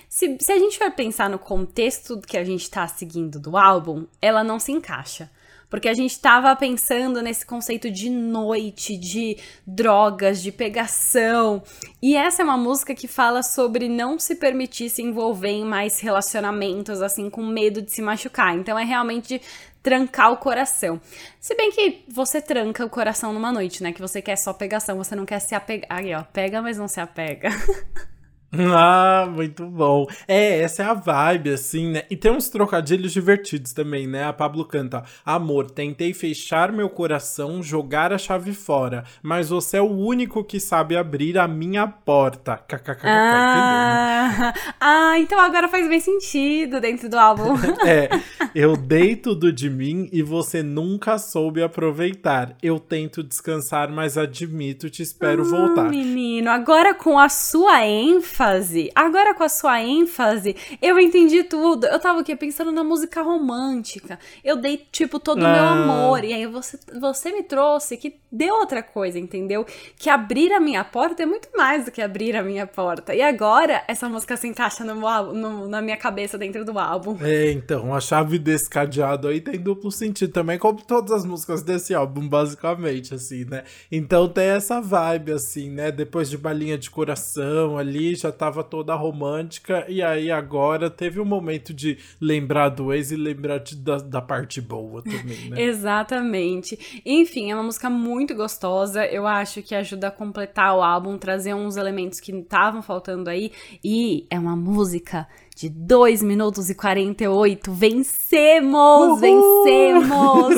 [0.09, 4.07] Se, se a gente for pensar no contexto que a gente tá seguindo do álbum,
[4.21, 5.31] ela não se encaixa.
[5.73, 11.63] Porque a gente tava pensando nesse conceito de noite, de drogas, de pegação.
[12.03, 15.99] E essa é uma música que fala sobre não se permitir se envolver em mais
[15.99, 18.55] relacionamentos, assim, com medo de se machucar.
[18.55, 19.41] Então é realmente
[19.83, 21.01] trancar o coração.
[21.41, 23.93] Se bem que você tranca o coração numa noite, né?
[23.93, 25.87] Que você quer só pegação, você não quer se apegar.
[25.89, 27.49] Aí, ó, pega, mas não se apega.
[28.55, 30.07] Ah, muito bom.
[30.29, 32.03] É, essa é a vibe, assim, né?
[32.11, 34.25] E tem uns trocadilhos divertidos também, né?
[34.25, 39.81] A Pablo canta: Amor, tentei fechar meu coração, jogar a chave fora, mas você é
[39.81, 42.59] o único que sabe abrir a minha porta.
[42.59, 44.45] KKK, ah, entendeu?
[44.45, 44.53] Né?
[44.81, 47.55] Ah, então agora faz bem sentido dentro do álbum.
[47.87, 48.11] é,
[48.55, 52.55] eu dei tudo de mim e você nunca soube aproveitar.
[52.63, 55.89] Eu tento descansar, mas admito, te espero hum, voltar.
[55.89, 61.87] Menino, agora com a sua ênfase ênfase, agora com a sua ênfase, eu entendi tudo.
[61.87, 64.19] Eu tava aqui pensando na música romântica.
[64.45, 65.53] Eu dei, tipo, todo o ah.
[65.53, 66.25] meu amor.
[66.25, 69.65] E aí você, você me trouxe que deu outra coisa, entendeu?
[69.97, 73.15] Que abrir a minha porta é muito mais do que abrir a minha porta.
[73.15, 74.95] E agora, essa música se encaixa no,
[75.33, 77.17] no, na minha cabeça dentro do álbum.
[77.21, 81.63] É, então, a chave desse cadeado aí tem duplo sentido também, como todas as músicas
[81.63, 83.65] desse álbum, basicamente, assim, né?
[83.91, 85.93] Então tem essa vibe, assim, né?
[85.93, 91.25] Depois de balinha de coração ali, já tava toda romântica, e aí agora teve um
[91.25, 95.61] momento de lembrar do ex e lembrar de, da, da parte boa também, né?
[95.63, 97.03] Exatamente.
[97.05, 101.55] Enfim, é uma música muito gostosa, eu acho que ajuda a completar o álbum, trazer
[101.55, 103.53] uns elementos que estavam faltando aí,
[103.85, 107.73] e é uma música de 2 minutos e 48.
[107.73, 109.21] Vencemos!
[109.21, 109.21] Uhul!
[109.21, 110.55] Vencemos!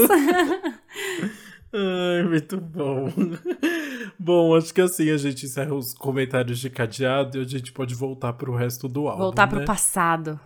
[1.74, 3.10] Ai, muito bom.
[4.16, 7.96] bom, acho que assim a gente encerra os comentários de cadeado e a gente pode
[7.96, 9.24] voltar pro resto do álbum.
[9.24, 9.56] Voltar né?
[9.56, 10.38] pro passado.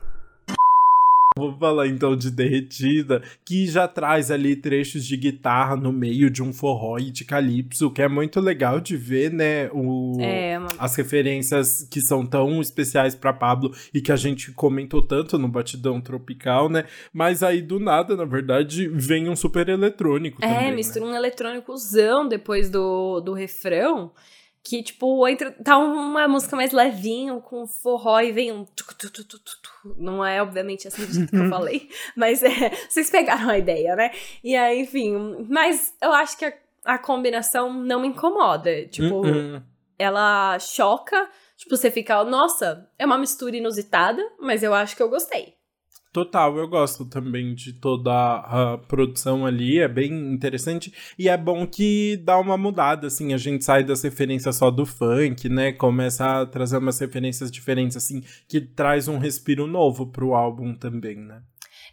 [1.38, 6.42] Vou falar então de Derretida, que já traz ali trechos de guitarra no meio de
[6.42, 9.70] um forró e de calypso, que é muito legal de ver, né?
[9.72, 10.68] O, é, uma...
[10.78, 15.48] As referências que são tão especiais para Pablo e que a gente comentou tanto no
[15.48, 16.84] Batidão Tropical, né?
[17.12, 20.44] Mas aí do nada, na verdade, vem um super eletrônico.
[20.44, 21.12] É, também, mistura né?
[21.12, 24.10] um eletrônicozão depois do, do refrão
[24.62, 28.66] que, tipo, entra, tá uma música mais levinho, com forró e vem um.
[29.96, 33.96] Não é, obviamente, assim do jeito que eu falei, mas é, vocês pegaram a ideia,
[33.96, 34.10] né?
[34.42, 36.52] E aí, enfim, mas eu acho que a,
[36.84, 38.86] a combinação não me incomoda.
[38.86, 39.62] Tipo, uh-uh.
[39.98, 45.08] ela choca, tipo, você fica, nossa, é uma mistura inusitada, mas eu acho que eu
[45.08, 45.57] gostei.
[46.10, 51.66] Total, eu gosto também de toda a produção ali, é bem interessante e é bom
[51.66, 56.40] que dá uma mudada, assim, a gente sai das referências só do funk, né, começa
[56.40, 61.42] a trazer umas referências diferentes, assim, que traz um respiro novo pro álbum também, né.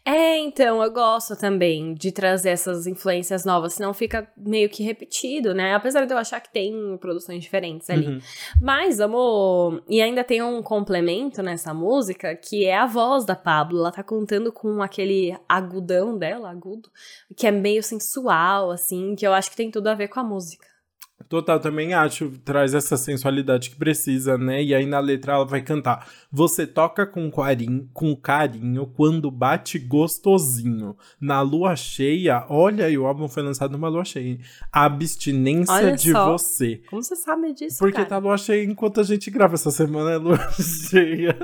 [0.08, 5.52] É, então, eu gosto também de trazer essas influências novas, senão fica meio que repetido,
[5.52, 5.74] né?
[5.74, 8.06] Apesar de eu achar que tem produções diferentes ali.
[8.06, 8.20] Uhum.
[8.62, 13.80] Mas, amor, e ainda tem um complemento nessa música, que é a voz da Pablo.
[13.80, 16.88] Ela tá contando com aquele agudão dela, agudo,
[17.36, 20.24] que é meio sensual, assim, que eu acho que tem tudo a ver com a
[20.24, 20.75] música.
[21.30, 24.62] Total, também acho, traz essa sensualidade que precisa, né?
[24.62, 29.80] E aí na letra ela vai cantar: Você toca com carinho, com carinho quando bate
[29.80, 30.95] gostosinho.
[31.19, 34.38] Na lua cheia, olha, e o álbum foi lançado numa lua cheia.
[34.71, 36.32] A abstinência olha de só.
[36.34, 36.82] você.
[36.89, 37.80] Como você sabe disso?
[37.80, 38.08] Porque cara?
[38.10, 40.38] tá lua cheia enquanto a gente grava essa semana, é lua
[40.89, 41.36] cheia.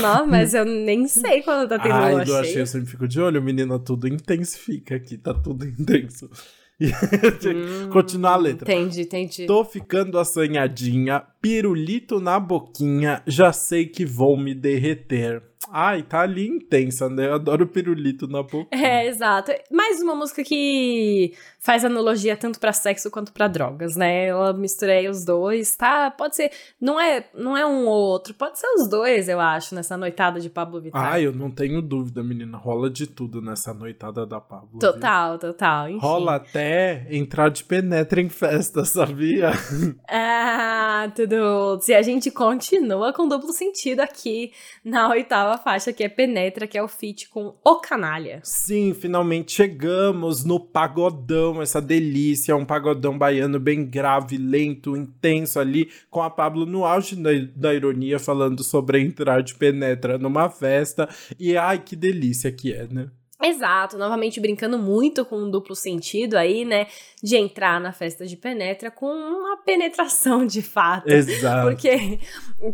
[0.00, 2.44] Não, mas eu nem sei quando tá tendo Ai, lua, lua cheia.
[2.44, 2.62] cheia.
[2.62, 6.30] Eu sempre fico de olho, menina, tudo intensifica aqui, tá tudo intenso.
[6.82, 8.72] hum, continuar a letra.
[8.72, 9.46] Entendi, entendi.
[9.46, 15.42] Tô ficando assanhadinha, pirulito na boquinha, já sei que vou me derreter.
[15.70, 17.26] Ai, tá ali intensa, né?
[17.26, 18.68] Eu adoro pirulito na boca.
[18.76, 19.52] É, exato.
[19.70, 24.26] Mais uma música que faz analogia tanto para sexo quanto para drogas, né?
[24.26, 26.10] Ela mistura aí os dois, tá?
[26.10, 29.74] Pode ser, não é, não é um ou outro, pode ser os dois, eu acho,
[29.74, 31.14] nessa noitada de Pablo Vittar.
[31.14, 32.56] Ah, eu não tenho dúvida, menina.
[32.56, 34.78] Rola de tudo nessa noitada da Pablo.
[34.78, 35.40] Total, viu?
[35.40, 35.88] total.
[35.88, 35.98] Enfim.
[35.98, 39.50] Rola até entrar de penetra em festa, sabia?
[40.08, 41.88] Ah, Dudes!
[41.88, 44.52] E a gente continua com duplo sentido aqui
[44.84, 48.40] na oitava faixa, que é Penetra, que é o feat com O Canalha.
[48.42, 55.90] Sim, finalmente chegamos no pagodão, essa delícia, um pagodão baiano bem grave, lento, intenso ali,
[56.10, 61.08] com a Pablo no auge da, da ironia, falando sobre entrar de Penetra numa festa.
[61.38, 63.10] E ai, que delícia que é, né?
[63.48, 66.86] Exato, novamente brincando muito com um duplo sentido aí, né?
[67.22, 71.08] De entrar na festa de penetra com uma penetração de fato.
[71.08, 71.68] Exato.
[71.68, 72.18] Porque,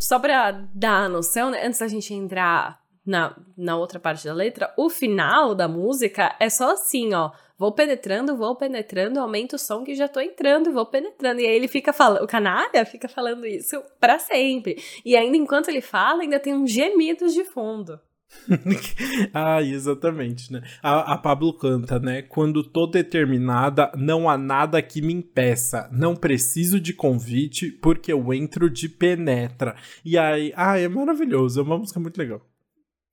[0.01, 1.67] só pra dar a noção, né?
[1.67, 6.49] Antes da gente entrar na, na outra parte da letra, o final da música é
[6.49, 7.31] só assim, ó.
[7.59, 11.41] Vou penetrando, vou penetrando, aumento o som que já tô entrando, vou penetrando.
[11.41, 14.83] E aí ele fica falando, o canalha fica falando isso para sempre.
[15.05, 18.01] E ainda enquanto ele fala, ainda tem uns gemidos de fundo.
[19.33, 20.63] ah, exatamente, né?
[20.83, 22.23] A, a, Pablo canta, né?
[22.23, 25.89] Quando tô determinada, não há nada que me impeça.
[25.93, 29.77] Não preciso de convite, porque eu entro de penetra.
[30.05, 32.41] E aí, ah, é maravilhoso, é uma música muito legal.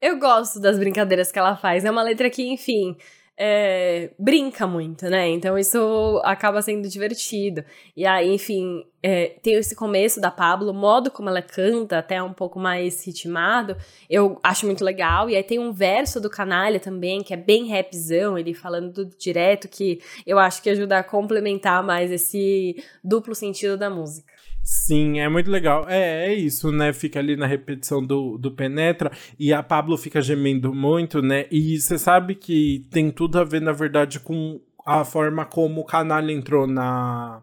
[0.01, 1.84] Eu gosto das brincadeiras que ela faz.
[1.84, 2.95] É uma letra que, enfim,
[3.41, 5.30] é, brinca muito, né?
[5.30, 7.63] Então isso acaba sendo divertido.
[7.95, 12.21] E aí, enfim, é, tem esse começo da Pablo, o modo como ela canta, até
[12.21, 13.78] um pouco mais ritmado,
[14.10, 15.30] eu acho muito legal.
[15.30, 19.15] E aí tem um verso do Canalha também, que é bem rapzão, ele falando tudo
[19.17, 24.34] direto, que eu acho que ajuda a complementar mais esse duplo sentido da música.
[24.71, 25.89] Sim, é muito legal.
[25.89, 26.93] É, é isso, né?
[26.93, 31.47] Fica ali na repetição do, do Penetra e a Pablo fica gemendo muito, né?
[31.49, 35.86] E você sabe que tem tudo a ver, na verdade, com a forma como o
[35.86, 37.41] Canalha entrou na,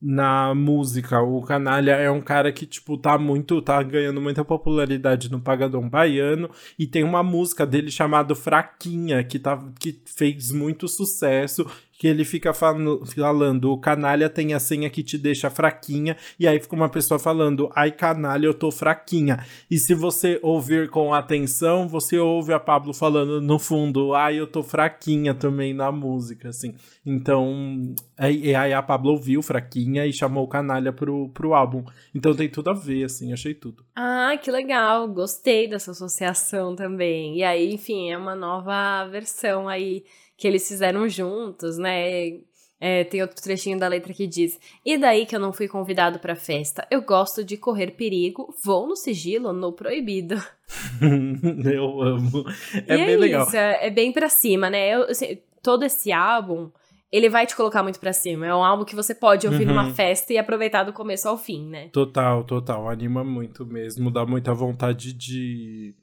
[0.00, 1.22] na música.
[1.22, 5.88] O Canalha é um cara que, tipo, tá muito, tá ganhando muita popularidade no Pagadão
[5.88, 11.66] Baiano e tem uma música dele chamada Fraquinha, que, tá, que fez muito sucesso
[12.00, 16.48] que ele fica falando, falando, o canalha tem a senha que te deixa fraquinha, e
[16.48, 19.44] aí fica uma pessoa falando, ai canalha, eu tô fraquinha.
[19.70, 24.46] E se você ouvir com atenção, você ouve a Pablo falando no fundo, ai eu
[24.46, 26.74] tô fraquinha também na música, assim.
[27.04, 31.84] Então, aí, aí a Pablo ouviu fraquinha e chamou o canalha pro, pro álbum.
[32.14, 33.84] Então tem tudo a ver, assim, achei tudo.
[33.94, 37.36] Ah, que legal, gostei dessa associação também.
[37.36, 40.02] E aí, enfim, é uma nova versão aí
[40.40, 42.40] que eles fizeram juntos, né?
[42.82, 46.18] É, tem outro trechinho da letra que diz: E daí que eu não fui convidado
[46.18, 46.86] pra festa?
[46.90, 50.42] Eu gosto de correr perigo, vou no sigilo, no proibido.
[51.70, 52.44] eu amo.
[52.88, 53.46] É e bem é legal.
[53.46, 54.94] Isso, é, é bem pra cima, né?
[54.94, 56.70] Eu, assim, todo esse álbum,
[57.12, 58.46] ele vai te colocar muito pra cima.
[58.46, 59.74] É um álbum que você pode ouvir uhum.
[59.74, 61.88] numa festa e aproveitar do começo ao fim, né?
[61.88, 62.88] Total, total.
[62.88, 64.10] Anima muito mesmo.
[64.10, 65.94] Dá muita vontade de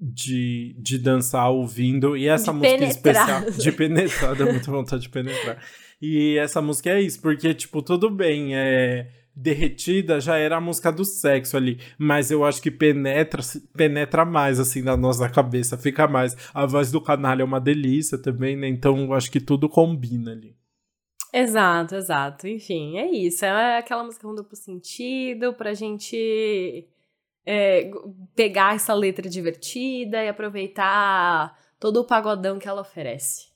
[0.00, 2.16] de, de dançar ouvindo.
[2.16, 3.42] E essa de música penetrar.
[3.42, 3.62] especial.
[3.62, 5.58] De penetrar, dá muita vontade de penetrar.
[6.00, 9.10] E essa música é isso, porque, tipo, tudo bem, é.
[9.36, 13.42] Derretida já era a música do sexo ali, mas eu acho que penetra
[13.76, 16.36] penetra mais assim na nossa cabeça, fica mais.
[16.54, 18.68] A voz do canalha é uma delícia também, né?
[18.68, 20.54] Então eu acho que tudo combina ali.
[21.32, 22.46] Exato, exato.
[22.46, 23.44] Enfim, é isso.
[23.44, 26.86] É aquela música com duplo sentido pra gente
[27.46, 27.90] é,
[28.34, 33.52] pegar essa letra divertida e aproveitar todo o pagodão que ela oferece.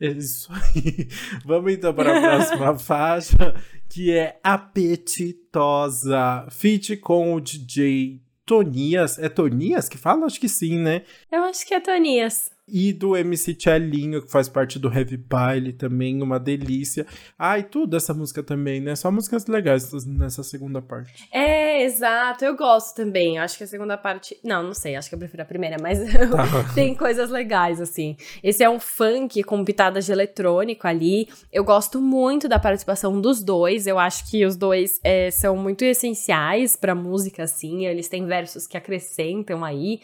[0.00, 1.08] É isso aí.
[1.44, 3.54] Vamos então para a próxima faixa,
[3.88, 9.18] que é Apetitosa, feat com o DJ Tonias.
[9.18, 10.24] É Tonias que fala?
[10.24, 11.02] Acho que sim, né?
[11.30, 15.72] Eu acho que é Tonias e do MC Tchelinho, que faz parte do Heavy Pile
[15.72, 17.06] também, uma delícia.
[17.38, 18.94] Ah, e tudo essa música também, né?
[18.96, 21.28] Só músicas legais nessa segunda parte.
[21.32, 22.44] É, exato.
[22.44, 23.38] Eu gosto também.
[23.38, 24.38] Acho que a segunda parte.
[24.44, 25.98] Não, não sei, acho que eu prefiro a primeira, mas
[26.30, 26.74] tá.
[26.74, 28.16] tem coisas legais, assim.
[28.42, 31.28] Esse é um funk com pitadas de eletrônico ali.
[31.52, 33.86] Eu gosto muito da participação dos dois.
[33.86, 37.86] Eu acho que os dois é, são muito essenciais pra música, assim.
[37.86, 40.00] Eles têm versos que acrescentam aí.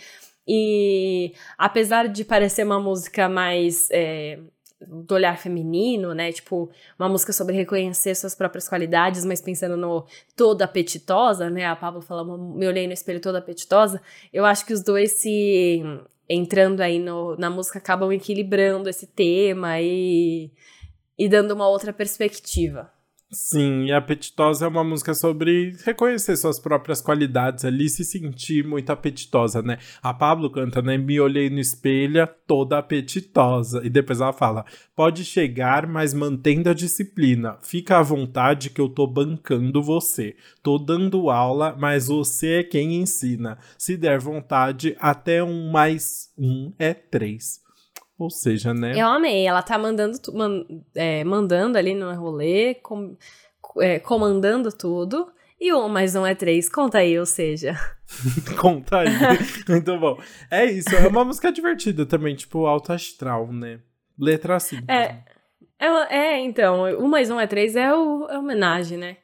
[0.46, 4.38] E apesar de parecer uma música mais é,
[4.80, 6.30] do olhar feminino, né?
[6.32, 10.06] Tipo, uma música sobre reconhecer suas próprias qualidades, mas pensando no
[10.36, 11.66] toda apetitosa, né?
[11.66, 14.00] A Pablo falou, me olhei no espelho toda apetitosa.
[14.32, 15.82] Eu acho que os dois se
[16.28, 20.50] entrando aí no, na música acabam equilibrando esse tema e,
[21.18, 22.90] e dando uma outra perspectiva.
[23.28, 28.90] Sim, e Apetitosa é uma música sobre reconhecer suas próprias qualidades ali, se sentir muito
[28.90, 29.78] apetitosa, né?
[30.00, 30.96] A Pablo canta, né?
[30.96, 33.84] Me olhei no espelho toda apetitosa.
[33.84, 37.58] E depois ela fala: pode chegar, mas mantendo a disciplina.
[37.62, 40.36] Fica à vontade que eu tô bancando você.
[40.62, 43.58] Tô dando aula, mas você é quem ensina.
[43.76, 47.65] Se der vontade, até um mais um é três.
[48.18, 48.94] Ou seja, né?
[48.96, 49.46] Eu amei.
[49.46, 53.16] Ela tá mandando, man, é, mandando ali no rolê, com,
[53.78, 55.30] é, comandando tudo.
[55.60, 57.74] E um mais um é três, conta aí, ou seja.
[58.60, 59.08] conta aí.
[59.68, 60.18] Muito bom.
[60.50, 63.80] É isso, é uma música divertida também, tipo alto astral, né?
[64.18, 64.88] Letra simples.
[64.88, 65.24] É,
[65.78, 69.16] ela, é então, um mais um é três é, o, é homenagem, né?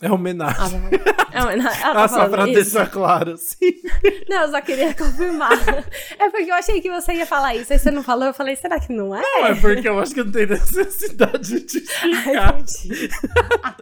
[0.00, 0.56] É homenagem.
[0.60, 1.82] Ah, é homenagem.
[1.82, 2.54] Ela tá ah, só pra isso.
[2.54, 3.74] deixar claro, sim.
[4.30, 5.58] Não, eu só queria confirmar.
[6.18, 8.54] É porque eu achei que você ia falar isso, aí você não falou, eu falei,
[8.54, 9.20] será que não é?
[9.20, 12.58] Não, é porque eu acho que não tem necessidade de explicar.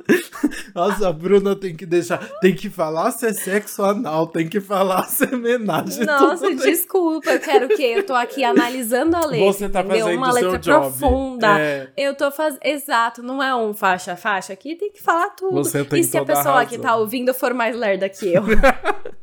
[0.75, 4.61] Nossa, a Bruna tem que deixar, tem que falar se é sexo anal, tem que
[4.61, 6.05] falar se é homenagem.
[6.05, 7.95] Nossa, desculpa, eu quero o quê?
[7.97, 10.05] Eu tô aqui analisando a letra, Você tá entendeu?
[10.05, 11.61] fazendo Uma letra seu profunda.
[11.61, 11.89] É.
[11.97, 15.55] Eu tô fazendo, exato, não é um faixa-faixa aqui, tem que falar tudo.
[15.57, 18.43] Você tem se a pessoa que tá ouvindo for mais lerda que eu?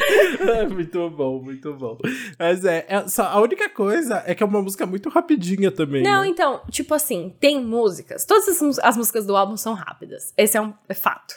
[0.40, 1.98] é muito bom, muito bom.
[2.38, 6.02] Mas é, é só, a única coisa é que é uma música muito rapidinha também.
[6.02, 6.28] Não, né?
[6.28, 8.24] então, tipo assim, tem músicas.
[8.24, 10.32] Todas as, as músicas do álbum são rápidas.
[10.36, 11.34] Esse é um é fato.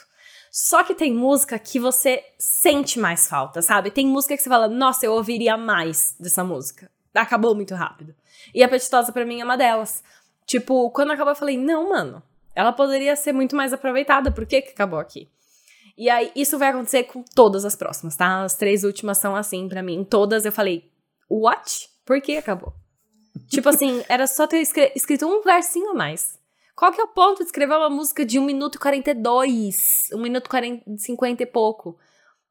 [0.50, 3.90] Só que tem música que você sente mais falta, sabe?
[3.90, 6.88] Tem música que você fala, nossa, eu ouviria mais dessa música.
[7.12, 8.14] Acabou muito rápido.
[8.54, 10.02] E a Petitosa pra mim é uma delas.
[10.46, 12.22] Tipo, quando acabou, eu falei, não, mano.
[12.54, 14.30] Ela poderia ser muito mais aproveitada.
[14.30, 15.28] Por que, que acabou aqui?
[15.96, 18.42] E aí, isso vai acontecer com todas as próximas, tá?
[18.42, 20.04] As três últimas são assim para mim.
[20.04, 20.90] Todas eu falei,
[21.30, 21.88] what?
[22.04, 22.74] Por que acabou?
[23.48, 24.60] tipo assim, era só ter
[24.94, 26.38] escrito um versinho a mais.
[26.74, 30.10] Qual que é o ponto de escrever uma música de 1 minuto e 42?
[30.12, 30.50] 1 minuto
[30.88, 31.96] e 50 e pouco?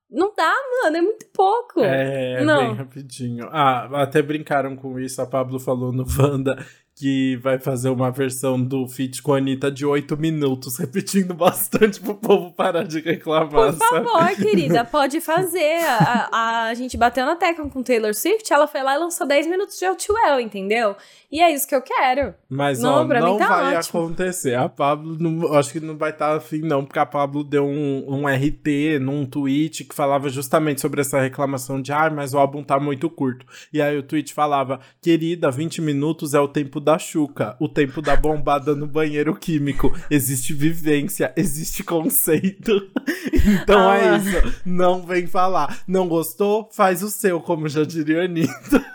[0.09, 1.81] Não dá, mano, é muito pouco.
[1.81, 2.67] É, é Não.
[2.67, 3.49] bem rapidinho.
[3.51, 6.63] Ah, até brincaram com isso, a Pablo falou no Wanda
[6.95, 11.99] que vai fazer uma versão do feat com a Anitta de oito minutos, repetindo bastante
[11.99, 13.73] pro povo parar de reclamar.
[13.73, 14.35] Por favor, sabe?
[14.35, 15.83] querida, pode fazer.
[15.83, 19.27] A, a, a, gente bateu na tecla com Taylor Swift, ela foi lá e lançou
[19.27, 20.95] 10 minutos de Outwell, entendeu?
[21.33, 22.35] E é isso que eu quero.
[22.47, 24.01] Mas não, ó, não tá vai ótimo.
[24.01, 24.53] acontecer.
[24.53, 27.65] A Pablo, não, acho que não vai estar tá afim, não, porque a Pablo deu
[27.65, 32.37] um, um RT num tweet que falava justamente sobre essa reclamação de ah, mas o
[32.37, 33.47] álbum tá muito curto.
[33.73, 37.99] E aí o tweet falava, querida, 20 minutos é o tempo da Xuca, o tempo
[37.99, 39.91] da bombada no banheiro químico.
[40.11, 42.91] Existe vivência, existe conceito.
[43.63, 44.61] então Ah, é isso.
[44.63, 45.79] Não vem falar.
[45.87, 46.69] Não gostou?
[46.71, 48.83] Faz o seu, como já diria a Anitta.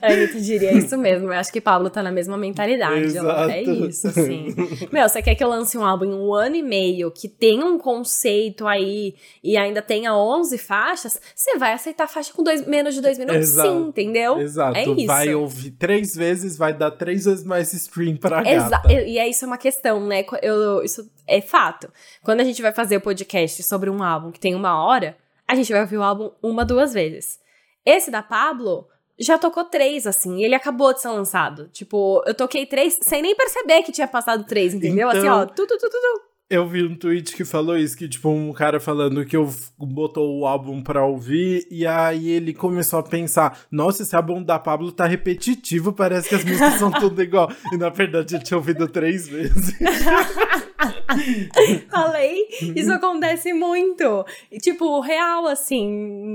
[0.00, 1.23] A Anitta diria isso mesmo.
[1.32, 2.94] Eu acho que Pablo tá na mesma mentalidade.
[2.94, 3.50] É Exato.
[3.88, 4.54] isso, assim.
[4.92, 7.64] Meu, você quer que eu lance um álbum em um ano e meio que tenha
[7.64, 11.20] um conceito aí e ainda tenha 11 faixas?
[11.34, 13.40] Você vai aceitar faixa com dois, menos de dois minutos?
[13.40, 13.68] Exato.
[13.68, 14.40] Sim, entendeu?
[14.40, 14.76] Exato.
[14.76, 15.06] É isso.
[15.06, 18.92] Vai ouvir três vezes, vai dar três vezes mais stream pra Exa gata.
[18.92, 20.24] e é isso é uma questão, né?
[20.42, 21.88] Eu, isso é fato.
[22.22, 25.16] Quando a gente vai fazer o podcast sobre um álbum que tem uma hora,
[25.46, 27.38] a gente vai ouvir o álbum uma, duas vezes.
[27.84, 28.88] Esse da Pablo
[29.18, 31.68] já tocou três, assim, ele acabou de ser lançado.
[31.72, 35.08] Tipo, eu toquei três sem nem perceber que tinha passado três, entendeu?
[35.08, 36.20] assim, Então- ó, tu, tu, tu, tu, tu.
[36.50, 39.48] Eu vi um tweet que falou isso, que tipo, um cara falando que eu
[39.78, 44.58] botou o álbum pra ouvir, e aí ele começou a pensar, nossa, esse álbum da
[44.58, 47.50] Pablo tá repetitivo, parece que as músicas são tudo igual.
[47.72, 49.72] E na verdade eu tinha ouvido três vezes.
[51.90, 54.24] Falei, isso acontece muito.
[54.50, 55.88] E, tipo, real, assim,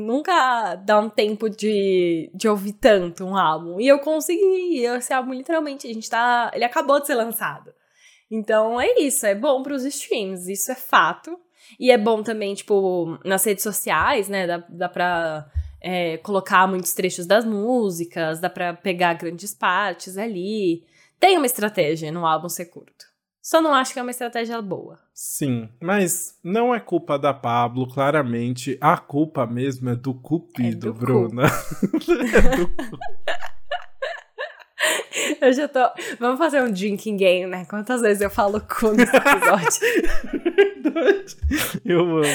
[0.05, 3.79] nunca dá um tempo de, de ouvir tanto um álbum.
[3.79, 6.51] E eu consegui, esse álbum, literalmente, a gente tá.
[6.53, 7.73] Ele acabou de ser lançado.
[8.31, 11.37] Então é isso, é bom pros streams, isso é fato.
[11.79, 14.47] E é bom também, tipo, nas redes sociais, né?
[14.47, 15.49] Dá, dá pra
[15.81, 20.83] é, colocar muitos trechos das músicas, dá pra pegar grandes partes ali.
[21.19, 23.08] Tem uma estratégia no álbum ser curto.
[23.49, 24.99] Só não acho que é uma estratégia boa.
[25.11, 28.77] Sim, mas não é culpa da Pablo, claramente.
[28.79, 30.93] A culpa mesmo é do Cupido, É do.
[30.93, 31.45] Bruna.
[32.31, 32.69] é do
[35.41, 35.79] Eu já tô.
[36.19, 37.65] Vamos fazer um drinking game, né?
[37.69, 40.59] Quantas vezes eu falo cu nesse episódio?
[40.89, 41.37] verdade.
[41.85, 42.23] Eu amo.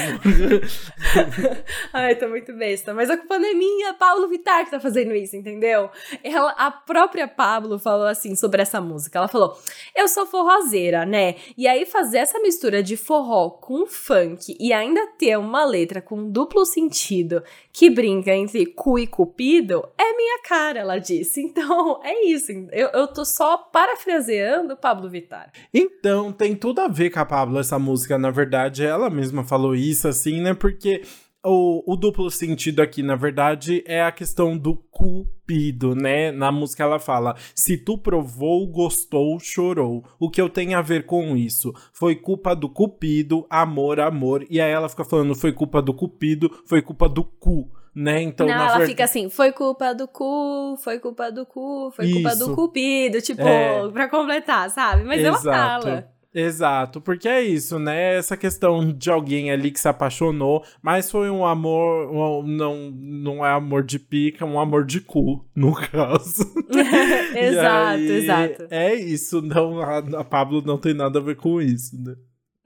[1.92, 2.94] Ai, tô muito besta.
[2.94, 5.90] Mas a culpa não é minha, Pablo Vittar que tá fazendo isso, entendeu?
[6.22, 9.18] Ela, a própria Pablo falou assim sobre essa música.
[9.18, 9.56] Ela falou:
[9.94, 11.36] Eu sou forrozeira, né?
[11.56, 16.30] E aí fazer essa mistura de forró com funk e ainda ter uma letra com
[16.30, 21.44] duplo sentido que brinca entre cu e cupido é minha cara, ela disse.
[21.54, 22.50] Então, é isso.
[22.72, 25.52] Eu, eu tô só parafraseando Pablo Vittar.
[25.72, 28.84] Então, tem tudo a ver com a Pablo essa música, na verdade.
[28.84, 30.54] Ela mesma falou isso, assim, né?
[30.54, 31.02] Porque
[31.44, 36.32] o, o duplo sentido aqui, na verdade, é a questão do cupido, né?
[36.32, 40.02] Na música ela fala: se tu provou, gostou, chorou.
[40.18, 41.72] O que eu tenho a ver com isso?
[41.92, 44.46] Foi culpa do cupido, amor, amor.
[44.48, 47.70] E aí ela fica falando: foi culpa do cupido, foi culpa do cu.
[47.95, 48.22] Né?
[48.22, 52.30] Então, não, ela fica assim, foi culpa do cu, foi culpa do cu, foi culpa
[52.30, 52.38] Isso.
[52.49, 53.88] do cupido, tipo, É.
[53.92, 55.05] pra completar, sabe?
[55.05, 55.82] Mas ela Exato.
[55.86, 56.14] fala.
[56.34, 58.16] Exato, porque é isso, né?
[58.16, 63.47] Essa questão de alguém ali que se apaixonou, mas foi um amor, um, não, não
[63.47, 66.42] é amor de pica, é um amor de cu, no caso.
[67.36, 68.66] exato, aí, exato.
[68.68, 72.16] É isso, não, a, a Pablo não tem nada a ver com isso, né?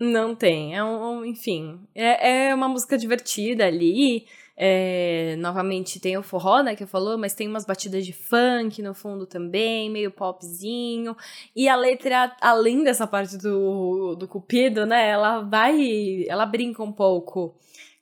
[0.01, 4.25] Não tem, é um, enfim, é, é uma música divertida ali,
[4.61, 8.93] é, novamente tem o forró, né, que falou, mas tem umas batidas de funk no
[8.93, 11.17] fundo também, meio popzinho.
[11.55, 16.91] E a letra, além dessa parte do, do cupido, né, ela vai, ela brinca um
[16.91, 17.55] pouco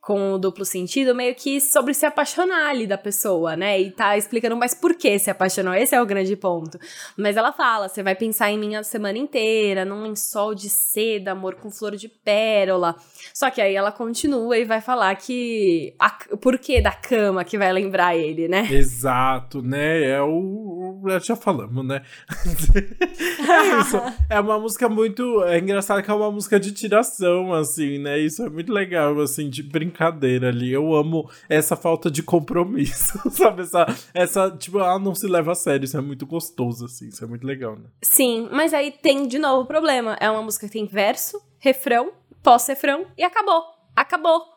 [0.07, 3.81] com o duplo sentido, meio que sobre se apaixonar ali da pessoa, né?
[3.81, 5.75] E tá explicando, mas por que se apaixonou?
[5.75, 6.79] Esse é o grande ponto.
[7.17, 11.33] Mas ela fala: você vai pensar em mim a semana inteira, num lençol de seda,
[11.33, 12.95] amor com flor de pérola.
[13.35, 15.93] Só que aí ela continua e vai falar que.
[15.99, 18.69] A, o porquê da cama que vai lembrar ele, né?
[18.71, 20.05] Exato, né?
[20.05, 21.03] É o.
[21.21, 22.03] Já falamos, né?
[22.39, 23.97] é isso.
[24.31, 25.43] É uma música muito.
[25.43, 28.21] É engraçado que é uma música de tiração, assim, né?
[28.21, 30.71] Isso é muito legal, assim, de brincar brincadeira ali.
[30.71, 33.63] Eu amo essa falta de compromisso, sabe?
[33.63, 35.85] Essa, essa, tipo, ela não se leva a sério.
[35.85, 37.09] Isso é muito gostoso, assim.
[37.09, 37.87] Isso é muito legal, né?
[38.03, 40.17] Sim, mas aí tem de novo o problema.
[40.21, 43.63] É uma música que tem verso, refrão, pós-refrão e acabou.
[43.95, 44.57] Acabou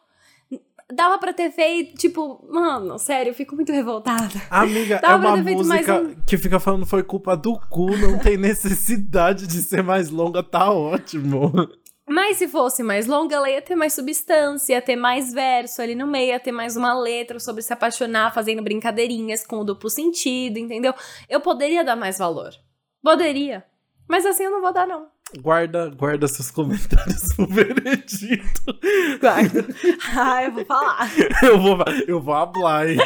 [0.93, 4.41] dava pra ter feito, tipo, mano, sério, eu fico muito revoltada.
[4.49, 6.15] Amiga, dava é uma música um...
[6.25, 10.71] que fica falando foi culpa do cu, não tem necessidade de ser mais longa, tá
[10.71, 11.51] ótimo.
[12.09, 15.93] Mas se fosse mais longa, ela ia ter mais substância, ia ter mais verso ali
[15.93, 19.91] no meio, ia ter mais uma letra sobre se apaixonar, fazendo brincadeirinhas com o duplo
[19.91, 20.91] sentido, entendeu?
[21.29, 22.51] Eu poderia dar mais valor.
[23.03, 23.63] Poderia.
[24.07, 25.07] Mas assim eu não vou dar, não.
[25.37, 28.61] Guarda, guarda seus comentários pro veredito.
[29.21, 29.67] Guarda.
[30.15, 31.11] Ah, eu vou falar.
[31.43, 31.77] eu vou,
[32.07, 32.97] eu vou hablar, hein?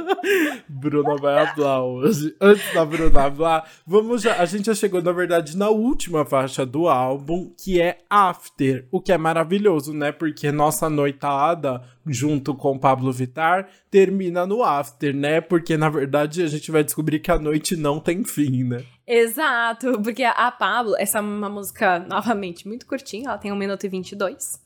[0.68, 2.34] Bruna vai hablar hoje.
[2.40, 4.40] Antes da Bruna hablar, vamos já.
[4.40, 8.86] A gente já chegou, na verdade, na última faixa do álbum, que é After.
[8.90, 10.12] O que é maravilhoso, né?
[10.12, 15.42] Porque nossa noitada, junto com Pablo Vitar, termina no After, né?
[15.42, 18.82] Porque, na verdade, a gente vai descobrir que a noite não tem fim, né?
[19.12, 23.84] Exato, porque a Pablo, essa é uma música, novamente, muito curtinha, ela tem 1 minuto
[23.84, 24.60] e 22.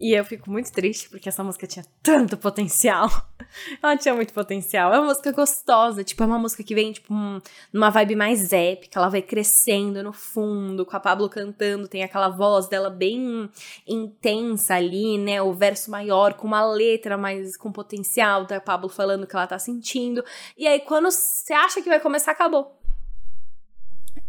[0.00, 3.08] E eu fico muito triste, porque essa música tinha tanto potencial.
[3.82, 4.92] ela tinha muito potencial.
[4.94, 7.40] É uma música gostosa, tipo, é uma música que vem, tipo, um,
[7.72, 12.28] numa vibe mais épica, ela vai crescendo no fundo, com a Pablo cantando, tem aquela
[12.28, 13.50] voz dela bem
[13.84, 15.42] intensa ali, né?
[15.42, 19.46] O verso maior, com uma letra mais com potencial, da Pablo falando o que ela
[19.48, 20.24] tá sentindo.
[20.56, 22.81] E aí, quando você acha que vai começar, acabou.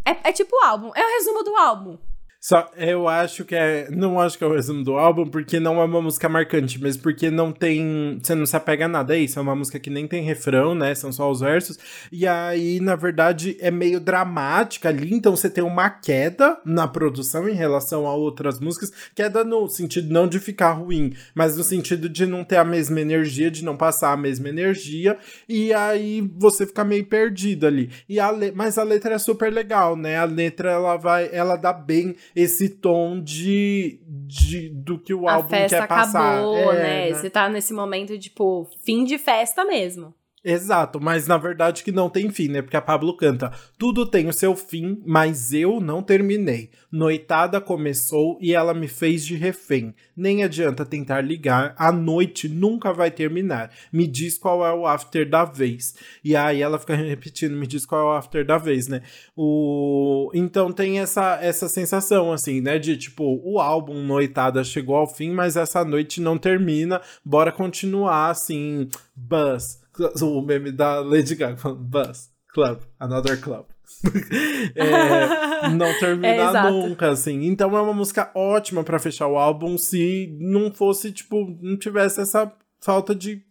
[0.06, 0.91] É, é tipo o álbum.
[0.95, 1.97] É o resumo do álbum.
[2.46, 3.88] Só eu acho que é.
[3.89, 6.98] Não acho que é o resumo do álbum, porque não é uma música marcante, mas
[6.98, 8.20] porque não tem.
[8.22, 9.16] Você não se apega a nada.
[9.16, 10.94] É isso, é uma música que nem tem refrão, né?
[10.94, 11.80] São só os versos.
[12.12, 15.14] E aí, na verdade, é meio dramática ali.
[15.14, 18.91] Então você tem uma queda na produção em relação a outras músicas.
[19.16, 23.00] Queda no sentido não de ficar ruim, mas no sentido de não ter a mesma
[23.00, 25.18] energia, de não passar a mesma energia.
[25.48, 27.89] E aí você fica meio perdido ali.
[28.10, 28.52] E a le...
[28.52, 30.18] Mas a letra é super legal, né?
[30.18, 31.30] A letra ela vai.
[31.32, 36.34] Ela dá bem esse tom de, de do que o a álbum quer passar.
[36.36, 37.10] Acabou, é, né?
[37.10, 37.14] né?
[37.14, 40.14] Você tá nesse momento, tipo, fim de festa mesmo.
[40.46, 42.62] Exato, mas na verdade que não tem fim, né?
[42.62, 46.70] Porque a Pablo canta: Tudo tem o seu fim, mas eu não terminei.
[46.91, 49.96] Noitada começou e ela me fez de refém.
[50.18, 53.72] Nem adianta tentar ligar, a noite nunca vai terminar.
[53.91, 55.96] Me diz qual é o after da vez.
[56.22, 59.02] E aí ela fica repetindo: Me diz qual é o after da vez, né?
[59.38, 60.30] O...
[60.34, 62.78] Então tem essa, essa sensação, assim, né?
[62.78, 67.02] De tipo, o álbum Noitada chegou ao fim, mas essa noite não termina.
[67.24, 69.83] Bora continuar, assim, buzz
[70.22, 73.66] o meme da Lady Gaga falando Buzz, Club, Another Club.
[74.76, 77.46] é, não terminar é, nunca, assim.
[77.46, 82.22] Então é uma música ótima para fechar o álbum se não fosse, tipo, não tivesse
[82.22, 83.44] essa falta de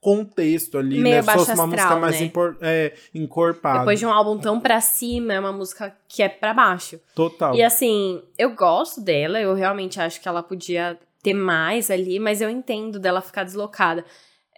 [0.00, 1.22] contexto ali, Meio né?
[1.22, 2.30] Se fosse uma astral, música mais né?
[2.62, 3.80] é, encorpada.
[3.80, 6.98] Depois de um álbum tão pra cima, é uma música que é pra baixo.
[7.14, 7.54] Total.
[7.54, 12.40] E assim, eu gosto dela, eu realmente acho que ela podia ter mais ali, mas
[12.40, 14.04] eu entendo dela ficar deslocada.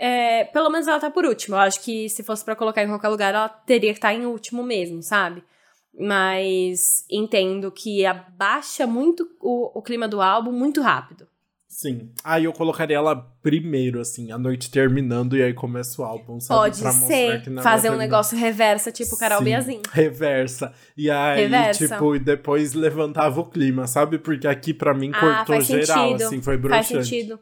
[0.05, 1.55] É, pelo menos ela tá por último.
[1.55, 4.15] Eu acho que se fosse para colocar em qualquer lugar, ela teria que estar tá
[4.15, 5.45] em último mesmo, sabe?
[5.97, 11.29] Mas entendo que abaixa muito o, o clima do álbum muito rápido.
[11.69, 12.11] Sim.
[12.25, 16.61] Aí eu colocaria ela primeiro, assim, a noite terminando e aí começa o álbum, sabe?
[16.63, 17.63] Pode pra ser.
[17.63, 19.83] fazer um negócio reversa, tipo Carol Sim, Biazin.
[19.93, 20.73] Reversa.
[20.97, 21.87] E aí, reversa.
[21.87, 24.19] tipo, e depois levantava o clima, sabe?
[24.19, 26.27] Porque aqui para mim ah, cortou geral, sentido.
[26.27, 26.93] assim, foi broxante.
[26.93, 27.39] Faz sentido.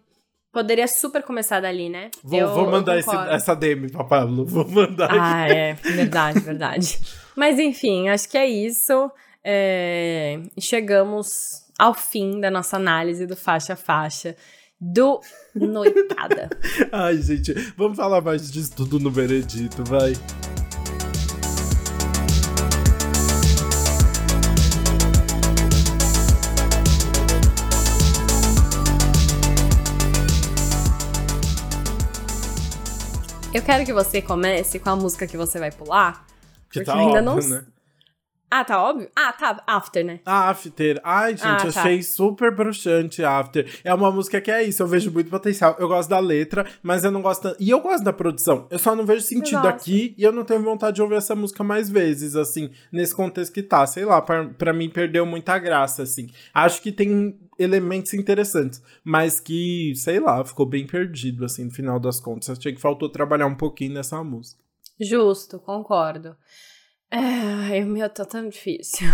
[0.53, 2.11] Poderia super começar dali, né?
[2.24, 4.44] Vou, eu, vou mandar esse, essa DM pra Pablo.
[4.44, 5.09] Vou mandar.
[5.11, 5.74] Ah, é.
[5.74, 6.98] Verdade, verdade.
[7.36, 9.11] Mas enfim, acho que é isso.
[9.44, 14.36] É, chegamos ao fim da nossa análise do faixa a faixa
[14.80, 15.20] do
[15.55, 16.51] Noitada.
[16.90, 20.12] Ai, gente, vamos falar mais disso tudo no veredito, vai.
[33.53, 36.24] Eu quero que você comece com a música que você vai pular.
[36.70, 37.64] Que porque tá ainda óbvio, não né?
[38.53, 39.09] Ah, tá óbvio?
[39.14, 39.62] Ah, tá.
[39.64, 40.20] After, né?
[40.26, 41.01] After.
[41.05, 41.68] Ai, gente, Ah, tá.
[41.80, 43.64] achei super bruxante After.
[43.84, 45.76] É uma música que é isso, eu vejo muito potencial.
[45.78, 47.55] Eu gosto da letra, mas eu não gosto.
[47.61, 48.66] E eu gosto da produção.
[48.70, 51.62] Eu só não vejo sentido aqui e eu não tenho vontade de ouvir essa música
[51.62, 53.86] mais vezes, assim, nesse contexto que tá.
[53.86, 56.28] Sei lá, pra, pra mim perdeu muita graça, assim.
[56.53, 62.00] Acho que tem elementos interessantes, mas que, sei lá, ficou bem perdido, assim, no final
[62.00, 62.50] das contas.
[62.50, 64.62] Achei que faltou trabalhar um pouquinho nessa música.
[64.98, 66.34] Justo, concordo.
[67.11, 69.08] É, meu tá tão difícil.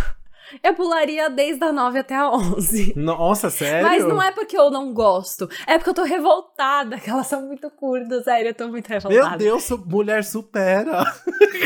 [0.62, 2.92] Eu pularia desde a 9 até a 11.
[2.96, 3.86] Nossa, sério?
[3.86, 7.42] Mas não é porque eu não gosto, é porque eu tô revoltada, que elas são
[7.42, 9.28] muito curtas, sério, eu tô muito revoltada.
[9.28, 11.02] Meu Deus, mulher supera.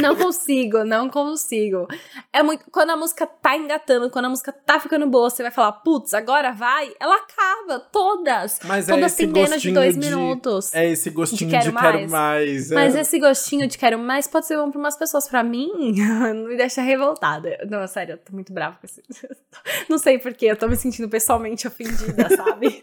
[0.00, 1.86] Não consigo, não consigo.
[2.32, 2.64] É muito.
[2.70, 6.14] Quando a música tá engatando, quando a música tá ficando boa, você vai falar, putz,
[6.14, 8.60] agora vai, ela acaba, todas.
[8.64, 10.72] Mas é todas esse têm menos de dois de- minutos.
[10.74, 12.10] É esse gostinho de quero quero, mais.
[12.10, 12.72] mais.
[12.72, 12.74] é.
[12.74, 15.28] Mas esse gostinho de quero mais pode ser bom pra umas pessoas.
[15.28, 15.70] Pra mim,
[16.48, 17.58] me deixa revoltada.
[17.68, 19.00] Não, sério, eu tô muito brava com isso.
[19.88, 22.82] Não sei porquê, eu tô me sentindo pessoalmente ofendida, sabe?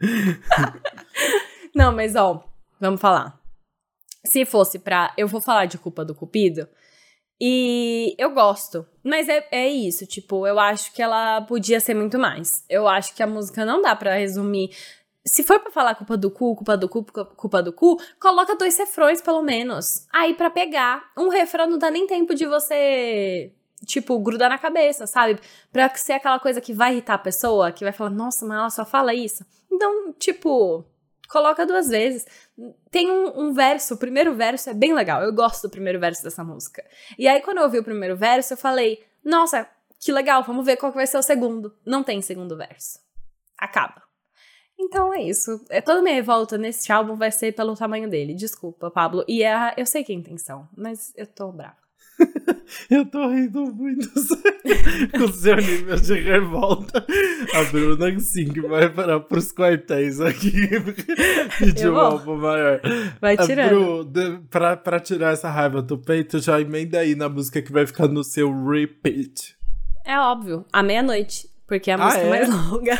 [1.74, 2.44] não, mas ó,
[2.80, 3.38] vamos falar.
[4.24, 5.12] Se fosse pra.
[5.16, 6.68] Eu vou falar de culpa do Cupido.
[7.40, 8.86] E eu gosto.
[9.02, 12.64] Mas é, é isso, tipo, eu acho que ela podia ser muito mais.
[12.68, 14.70] Eu acho que a música não dá pra resumir.
[15.24, 17.04] Se for pra falar culpa do cu, culpa do cu,
[17.36, 20.06] culpa do cu, coloca dois refrões pelo menos.
[20.12, 21.10] Aí pra pegar.
[21.16, 23.52] Um refrão não dá nem tempo de você,
[23.86, 25.40] tipo, grudar na cabeça, sabe?
[25.72, 28.70] Pra ser aquela coisa que vai irritar a pessoa, que vai falar, nossa, mas ela
[28.70, 29.44] só fala isso.
[29.70, 30.84] Então, tipo,
[31.28, 32.26] coloca duas vezes.
[32.90, 35.22] Tem um, um verso, o primeiro verso é bem legal.
[35.22, 36.84] Eu gosto do primeiro verso dessa música.
[37.18, 39.66] E aí, quando eu ouvi o primeiro verso, eu falei, nossa,
[39.98, 41.74] que legal, vamos ver qual que vai ser o segundo.
[41.84, 42.98] Não tem segundo verso.
[43.58, 44.02] Acaba.
[44.78, 45.62] Então é isso.
[45.68, 48.34] É toda minha revolta nesse álbum vai ser pelo tamanho dele.
[48.34, 49.22] Desculpa, Pablo.
[49.28, 51.79] E é, eu sei que é intenção, mas eu tô brava.
[52.88, 54.08] Eu tô rindo muito
[55.12, 57.04] com o seu nível de revolta.
[57.54, 60.52] A Bruna, sim, que vai parar pros quartéis aqui.
[61.58, 62.80] Pedir um álbum maior.
[63.20, 64.04] Vai tirando.
[64.04, 67.86] Bru, pra, pra tirar essa raiva do peito, já emenda aí na música que vai
[67.86, 69.56] ficar no seu repeat.
[70.04, 72.30] É óbvio, à meia-noite, porque é a Ah, música é?
[72.30, 72.98] mais longa.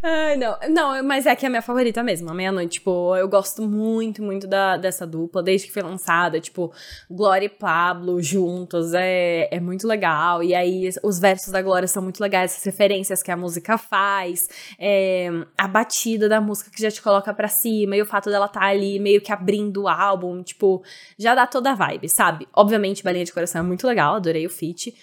[0.00, 3.26] Ai, não, não, mas é que é a minha favorita mesmo, a meia-noite, tipo, eu
[3.28, 6.72] gosto muito, muito da, dessa dupla, desde que foi lançada, tipo,
[7.10, 12.00] Glória e Pablo juntos, é, é muito legal, e aí os versos da Glória são
[12.00, 16.92] muito legais, as referências que a música faz, é, a batida da música que já
[16.92, 20.44] te coloca pra cima, e o fato dela tá ali meio que abrindo o álbum,
[20.44, 20.80] tipo,
[21.18, 22.46] já dá toda a vibe, sabe?
[22.54, 24.94] Obviamente, Balinha de Coração é muito legal, adorei o feat,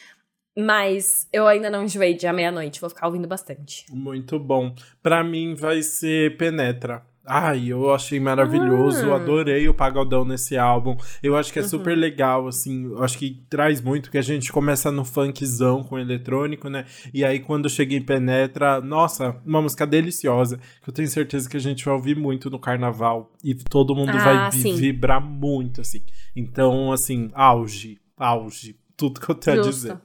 [0.58, 3.86] mas eu ainda não enjoei de à meia-noite, vou ficar ouvindo bastante.
[3.92, 4.74] Muito bom.
[5.04, 7.04] Pra mim vai ser Penetra.
[7.28, 9.16] Ai, eu achei maravilhoso, Ah.
[9.16, 10.96] adorei o pagodão nesse álbum.
[11.24, 11.68] Eu acho que é Uhum.
[11.68, 15.98] super legal, assim, eu acho que traz muito, que a gente começa no funkzão com
[15.98, 16.86] eletrônico, né?
[17.12, 21.58] E aí quando chega em Penetra, nossa, uma música deliciosa, que eu tenho certeza que
[21.58, 24.76] a gente vai ouvir muito no carnaval e todo mundo Ah, vai sim.
[24.76, 26.04] vibrar muito, assim.
[26.36, 29.98] Então, assim, auge, auge, tudo que eu tenho a dizer.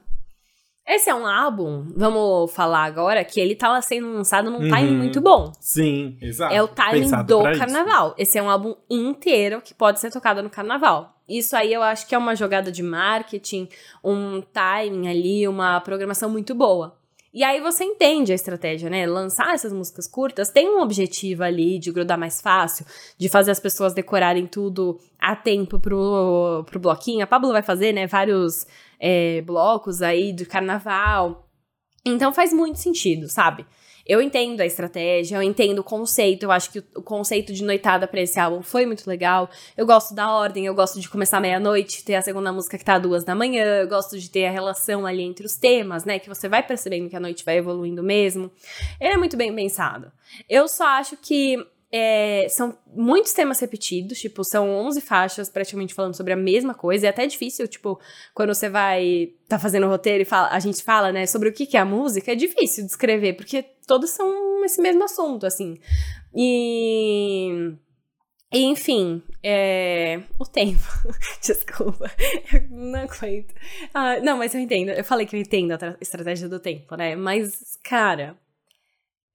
[0.87, 4.97] Esse é um álbum, vamos falar agora, que ele tava sendo lançado num timing Uhum.
[4.97, 5.51] muito bom.
[5.59, 6.53] Sim, exato.
[6.53, 7.59] É o timing Pensado do pra isso.
[7.59, 8.15] carnaval.
[8.17, 11.15] Esse é um álbum inteiro que pode ser tocado no carnaval.
[11.29, 13.69] Isso aí eu acho que é uma jogada de marketing,
[14.03, 16.97] um timing ali, uma programação muito boa.
[17.33, 19.05] E aí você entende a estratégia, né?
[19.05, 22.85] Lançar essas músicas curtas tem um objetivo ali de grudar mais fácil,
[23.17, 27.23] de fazer as pessoas decorarem tudo a tempo pro, pro bloquinho.
[27.23, 28.65] A Pablo vai fazer, né, vários
[28.99, 31.47] é, blocos aí de carnaval.
[32.05, 33.65] Então faz muito sentido, sabe?
[34.07, 38.07] Eu entendo a estratégia, eu entendo o conceito, eu acho que o, conceito de noitada
[38.07, 39.49] pra esse álbum foi muito legal.
[39.77, 42.97] Eu gosto da ordem, eu gosto de começar meia-noite, ter a segunda música que tá
[42.97, 46.19] duas da manhã, eu gosto de ter a relação ali entre os temas, né?
[46.19, 48.51] Que você vai percebendo que a noite vai evoluindo mesmo.
[48.99, 50.11] Ele é muito bem pensado.
[50.49, 51.57] Eu só acho que
[51.91, 57.05] é, são muitos temas repetidos, tipo, são 11 faixas praticamente falando sobre a mesma coisa,
[57.05, 57.99] e é até difícil, tipo,
[58.33, 61.53] quando você vai tá fazendo o roteiro e fala, a gente fala, né, sobre o
[61.53, 65.77] que, que é a música, é difícil descrever, porque todos são esse mesmo assunto, assim.
[66.33, 67.75] E
[68.53, 70.21] Enfim, é...
[70.39, 70.81] o tempo.
[71.41, 72.09] Desculpa,
[72.53, 73.53] eu não aguento.
[73.93, 74.89] Ah, não, mas eu entendo.
[74.89, 77.15] Eu falei que eu entendo a estratégia do tempo, né?
[77.15, 78.37] Mas, cara,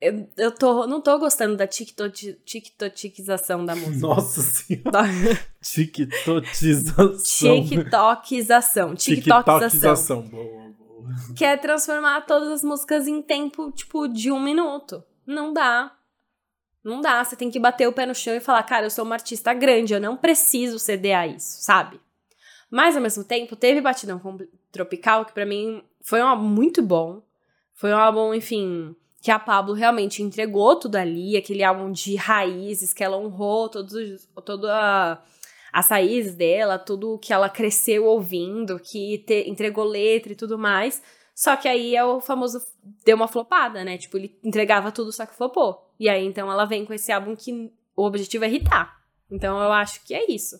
[0.01, 4.07] eu, eu tô, não tô gostando da tiktokização da música.
[4.07, 5.09] Nossa senhora.
[5.62, 7.16] tiktokização.
[7.62, 8.94] Tiktokização.
[8.94, 10.22] Tiktokização.
[10.22, 10.66] Boa, boa.
[11.34, 15.03] Que é transformar todas as músicas em tempo, tipo, de um minuto.
[15.26, 15.92] Não dá.
[16.84, 19.05] Não dá, você tem que bater o pé no chão e falar, cara, eu sou
[19.05, 22.01] uma artista grande, eu não preciso ceder a isso, sabe?
[22.70, 24.22] Mas ao mesmo tempo, teve Batidão
[24.70, 27.22] Tropical, que para mim foi um álbum muito bom.
[27.74, 32.95] Foi um álbum, enfim, que a Pablo realmente entregou tudo ali, aquele álbum de raízes,
[32.95, 34.71] que ela honrou todos, todas
[35.73, 41.03] as raízes dela, tudo que ela cresceu ouvindo, que te, entregou letra e tudo mais.
[41.35, 42.61] Só que aí é o famoso
[43.05, 43.99] deu uma flopada, né?
[43.99, 45.93] Tipo, ele entregava tudo, só que flopou.
[45.99, 48.97] E aí então ela vem com esse álbum que o objetivo é irritar.
[49.31, 50.59] Então eu acho que é isso.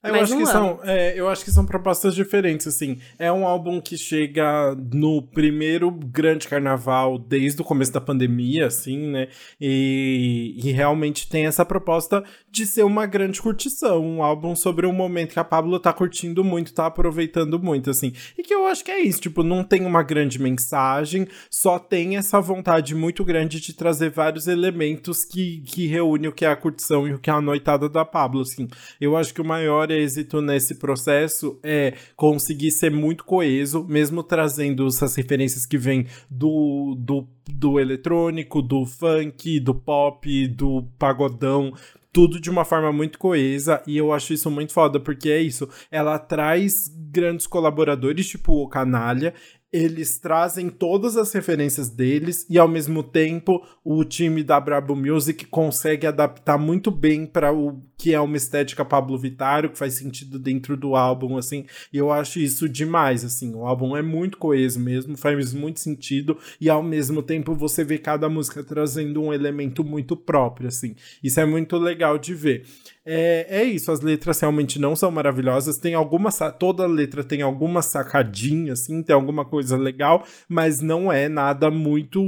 [0.00, 3.00] Eu acho, que são, é, eu acho que são propostas diferentes, assim.
[3.18, 9.08] É um álbum que chega no primeiro grande carnaval desde o começo da pandemia, assim,
[9.08, 9.26] né?
[9.60, 14.00] E, e realmente tem essa proposta de ser uma grande curtição.
[14.00, 18.12] Um álbum sobre um momento que a Pablo tá curtindo muito, tá aproveitando muito, assim.
[18.38, 22.16] E que eu acho que é isso, tipo, não tem uma grande mensagem, só tem
[22.16, 26.56] essa vontade muito grande de trazer vários elementos que, que reúne o que é a
[26.56, 28.68] curtição e o que é a noitada da Pablo, assim.
[29.00, 34.86] Eu acho que o maior êxito nesse processo é conseguir ser muito coeso, mesmo trazendo
[34.86, 41.72] essas referências que vêm do, do, do eletrônico, do funk, do pop, do pagodão,
[42.12, 45.68] tudo de uma forma muito coesa e eu acho isso muito foda, porque é isso,
[45.90, 49.34] ela traz grandes colaboradores, tipo o Canalha,
[49.70, 55.44] eles trazem todas as referências deles e ao mesmo tempo o time da Brabo Music
[55.46, 60.38] consegue adaptar muito bem para o que é uma estética Pablo Vittar, que faz sentido
[60.38, 61.66] dentro do álbum assim.
[61.92, 63.54] E eu acho isso demais assim.
[63.54, 67.98] O álbum é muito coeso mesmo, faz muito sentido e ao mesmo tempo você vê
[67.98, 70.94] cada música trazendo um elemento muito próprio assim.
[71.22, 72.64] Isso é muito legal de ver.
[73.10, 75.78] É, é isso, as letras realmente não são maravilhosas.
[75.78, 76.30] Tem alguma.
[76.58, 82.20] Toda letra tem alguma sacadinha, assim, tem alguma coisa legal, mas não é nada muito.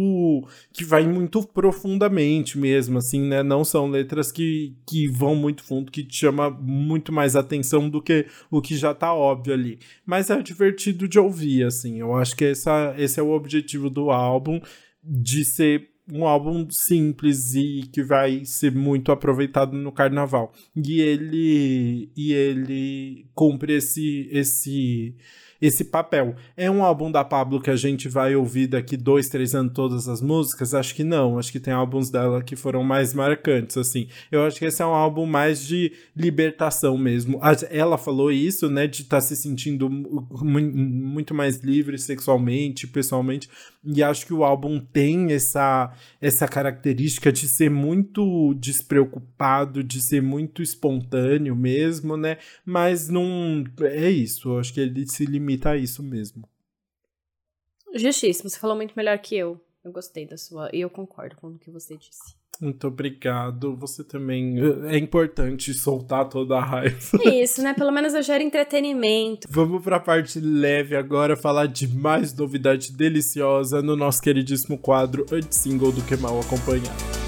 [0.73, 3.43] que vai muito profundamente mesmo, assim, né?
[3.43, 8.01] Não são letras que, que vão muito fundo, que te chama muito mais atenção do
[8.01, 9.79] que o que já tá óbvio ali.
[10.07, 12.01] Mas é divertido de ouvir, assim.
[12.01, 14.59] Eu acho que essa, esse é o objetivo do álbum,
[15.05, 20.53] de ser um álbum simples e que vai ser muito aproveitado no carnaval.
[20.77, 25.15] E ele e ele cumpre esse esse
[25.61, 26.35] esse papel.
[26.57, 30.09] É um álbum da Pablo que a gente vai ouvir daqui dois, três anos todas
[30.09, 30.73] as músicas?
[30.73, 31.39] Acho que não.
[31.39, 34.09] Acho que tem álbuns dela que foram mais marcantes, assim.
[34.33, 37.39] Eu acho que esse é um álbum mais de libertação mesmo.
[37.71, 43.49] Ela falou isso, né, de estar tá se sentindo muito mais livre sexualmente, pessoalmente.
[43.83, 50.21] E acho que o álbum tem essa, essa característica de ser muito despreocupado, de ser
[50.21, 52.37] muito espontâneo mesmo, né?
[52.65, 53.65] Mas não.
[53.81, 54.59] É isso.
[54.59, 56.47] Acho que ele se limita a isso mesmo.
[57.95, 58.51] Justíssimo.
[58.51, 59.59] Você falou muito melhor que eu.
[59.83, 60.69] Eu gostei da sua.
[60.75, 62.40] E eu concordo com o que você disse.
[62.61, 63.75] Muito obrigado.
[63.77, 64.57] Você também.
[64.89, 66.97] É importante soltar toda a raiva.
[67.25, 67.73] Isso, né?
[67.73, 69.49] Pelo menos eu gero entretenimento.
[69.51, 75.55] Vamos pra parte leve agora, falar de mais novidade deliciosa no nosso queridíssimo quadro Anti
[75.55, 77.20] Single do Que Mal Acompanhado.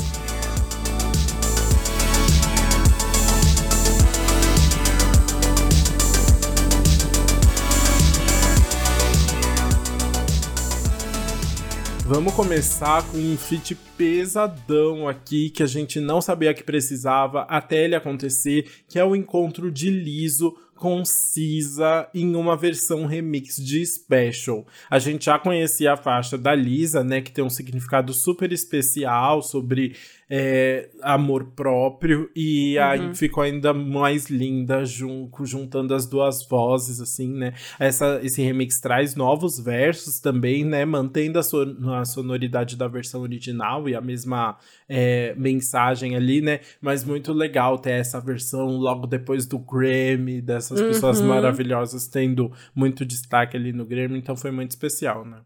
[12.15, 17.87] Vamos começar com um feat pesadão aqui que a gente não sabia que precisava até
[17.87, 24.67] ele acontecer, que é o encontro de Liso concisa em uma versão remix de Special.
[24.91, 29.41] A gente já conhecia a faixa da Lisa, né, que tem um significado super especial
[29.41, 29.95] sobre
[30.35, 32.85] é, amor próprio e uhum.
[32.85, 37.53] aí ficou ainda mais linda jun juntando as duas vozes, assim, né?
[37.78, 40.87] Essa, esse remix traz novos versos também, né?
[40.87, 44.57] Mantendo a, a sonoridade da versão original e a mesma
[44.89, 46.61] é, mensagem ali, né?
[46.80, 50.89] Mas muito legal ter essa versão logo depois do Grammy, dessas uhum.
[50.89, 55.41] pessoas maravilhosas tendo muito destaque ali no Grammy, então foi muito especial, né?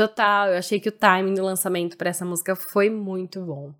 [0.00, 3.70] Total, eu achei que o timing do lançamento para essa música foi muito bom.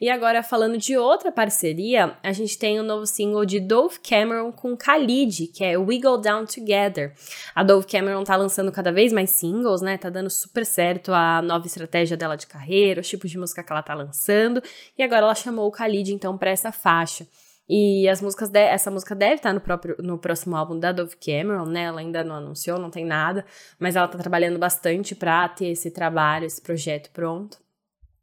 [0.00, 3.98] E agora, falando de outra parceria, a gente tem o um novo single de Dove
[3.98, 7.12] Cameron com Khalid, que é We Go Down Together.
[7.56, 9.98] A Dove Cameron tá lançando cada vez mais singles, né?
[9.98, 13.72] Tá dando super certo a nova estratégia dela de carreira, os tipos de música que
[13.72, 14.62] ela tá lançando.
[14.96, 17.26] E agora ela chamou o Khalid, então, para essa faixa.
[17.68, 21.16] E as músicas de, essa música deve estar no próprio no próximo álbum da Dove
[21.16, 21.84] Cameron, né?
[21.84, 23.44] Ela ainda não anunciou, não tem nada,
[23.78, 27.64] mas ela tá trabalhando bastante para ter esse trabalho, esse projeto pronto.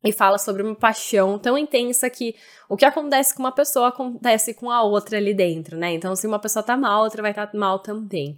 [0.04, 2.36] E fala sobre uma paixão tão intensa que
[2.68, 5.94] o que acontece com uma pessoa acontece com a outra ali dentro, né?
[5.94, 8.36] Então, se uma pessoa tá mal, a outra vai estar tá mal também.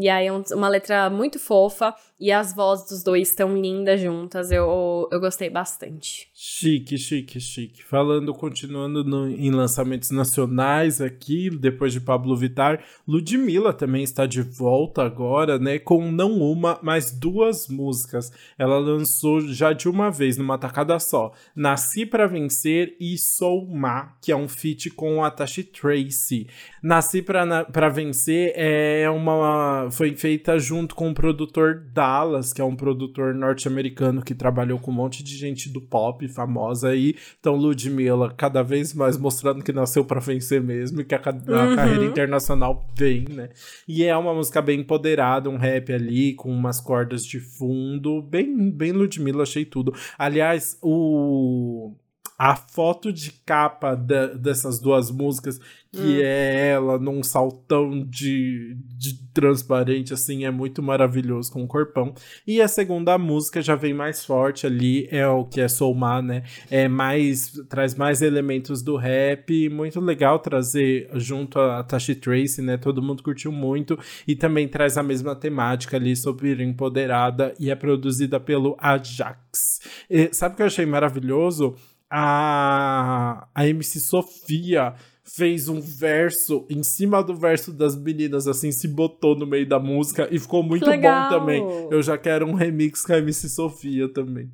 [0.00, 4.50] E aí é uma letra muito fofa e as vozes dos dois estão lindas juntas.
[4.50, 6.28] Eu, eu gostei bastante.
[6.34, 7.84] Chique, chique, chique.
[7.84, 14.42] Falando, continuando no, em lançamentos nacionais aqui, depois de Pablo Vittar, Ludmilla também está de
[14.42, 15.78] volta agora, né?
[15.78, 18.32] Com não uma, mas duas músicas.
[18.58, 21.32] Ela lançou já de uma vez, numa tacada só.
[21.54, 26.48] Nasci para Vencer e Sou Má, que é um feat com a Tashi Tracy.
[26.82, 32.76] Nasci para Vencer é uma foi feita junto com o produtor Dallas, que é um
[32.76, 37.16] produtor norte-americano que trabalhou com um monte de gente do pop famosa aí.
[37.38, 41.30] Então, Ludmilla, cada vez mais mostrando que nasceu para vencer mesmo e que a, a
[41.30, 41.76] uhum.
[41.76, 43.48] carreira internacional vem, né?
[43.86, 48.22] E é uma música bem empoderada, um rap ali, com umas cordas de fundo.
[48.22, 49.94] Bem, bem Ludmilla, achei tudo.
[50.18, 51.94] Aliás, o
[52.38, 55.60] a foto de capa de, dessas duas músicas,
[55.92, 56.20] que hum.
[56.20, 62.12] é ela num saltão de, de transparente, assim, é muito maravilhoso com o corpão.
[62.44, 66.42] E a segunda música já vem mais forte ali, é o que é Soulmar, né?
[66.68, 72.76] É mais, traz mais elementos do rap, muito legal trazer junto a Tashi Tracy, né?
[72.76, 73.96] Todo mundo curtiu muito.
[74.26, 79.80] E também traz a mesma temática ali sobre empoderada e é produzida pelo Ajax.
[80.10, 81.76] E, sabe o que eu achei maravilhoso?
[82.10, 84.94] A, a MC Sofia
[85.24, 89.78] fez um verso em cima do verso das meninas, assim, se botou no meio da
[89.78, 91.62] música e ficou muito bom também.
[91.90, 94.50] Eu já quero um remix com a MC Sofia também.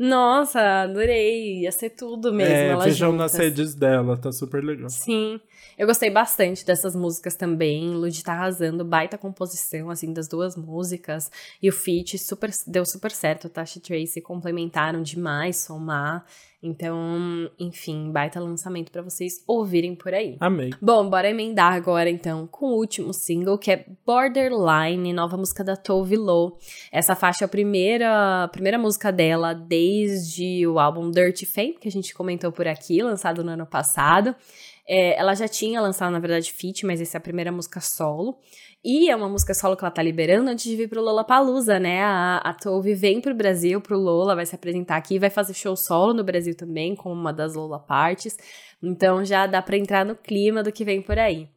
[0.00, 1.60] Nossa, adorei.
[1.60, 2.54] Ia ser tudo mesmo.
[2.54, 4.88] É, vejam nas redes dela, tá super legal.
[4.88, 5.38] Sim.
[5.78, 7.94] Eu gostei bastante dessas músicas também.
[7.94, 11.30] Lud tá arrasando, baita composição, assim, das duas músicas.
[11.62, 13.48] E o feat super, deu super certo.
[13.48, 16.24] Tasha e Tracy complementaram demais, somar.
[16.62, 20.36] Então, enfim, baita lançamento para vocês ouvirem por aí.
[20.38, 20.70] Amei.
[20.80, 25.74] Bom, bora emendar agora então com o último single, que é Borderline, nova música da
[25.74, 26.58] Tove Lo.
[26.92, 31.88] Essa faixa é a primeira, a primeira música dela desde o álbum Dirty Fame, que
[31.88, 34.36] a gente comentou por aqui, lançado no ano passado.
[34.92, 38.40] É, ela já tinha lançado, na verdade, feat, mas essa é a primeira música solo.
[38.84, 42.02] E é uma música solo que ela tá liberando antes de vir pro Lollapalooza, né?
[42.02, 45.76] A, a Tove vem pro Brasil, pro Lola, vai se apresentar aqui, vai fazer show
[45.76, 48.36] solo no Brasil também, como uma das Lola Parties.
[48.82, 51.48] Então já dá pra entrar no clima do que vem por aí.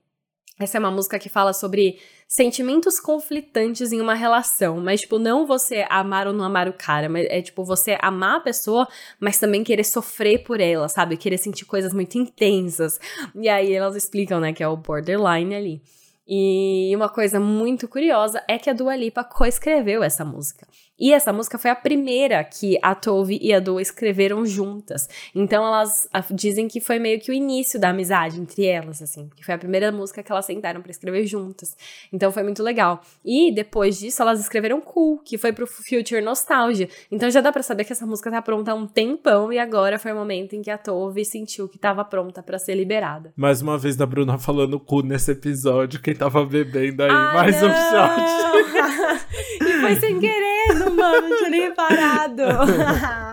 [0.59, 5.45] Essa é uma música que fala sobre sentimentos conflitantes em uma relação, mas tipo, não
[5.45, 8.87] você amar ou não amar o cara, mas é tipo você amar a pessoa,
[9.19, 11.17] mas também querer sofrer por ela, sabe?
[11.17, 12.99] Querer sentir coisas muito intensas.
[13.35, 15.81] E aí elas explicam, né, que é o borderline ali.
[16.27, 20.65] E uma coisa muito curiosa é que a Dua Lipa coescreveu essa música.
[21.03, 25.09] E essa música foi a primeira que a Tove e a Dua escreveram juntas.
[25.35, 29.43] Então elas dizem que foi meio que o início da amizade entre elas, assim, que
[29.43, 31.75] foi a primeira música que elas sentaram para escrever juntas.
[32.13, 33.01] Então foi muito legal.
[33.25, 36.87] E depois disso elas escreveram Cool, que foi pro Future Nostalgia.
[37.11, 39.99] Então já dá para saber que essa música tá pronta há um tempão e agora
[39.99, 43.33] foi o momento em que a Tove sentiu que tava pronta para ser liberada.
[43.35, 47.61] Mais uma vez da Bruna falando cu nesse episódio, quem tava bebendo aí, ah, mais
[47.61, 47.67] não.
[47.67, 49.33] um shot.
[49.67, 50.52] e foi sem querer,
[50.95, 52.43] mano, não nem reparado.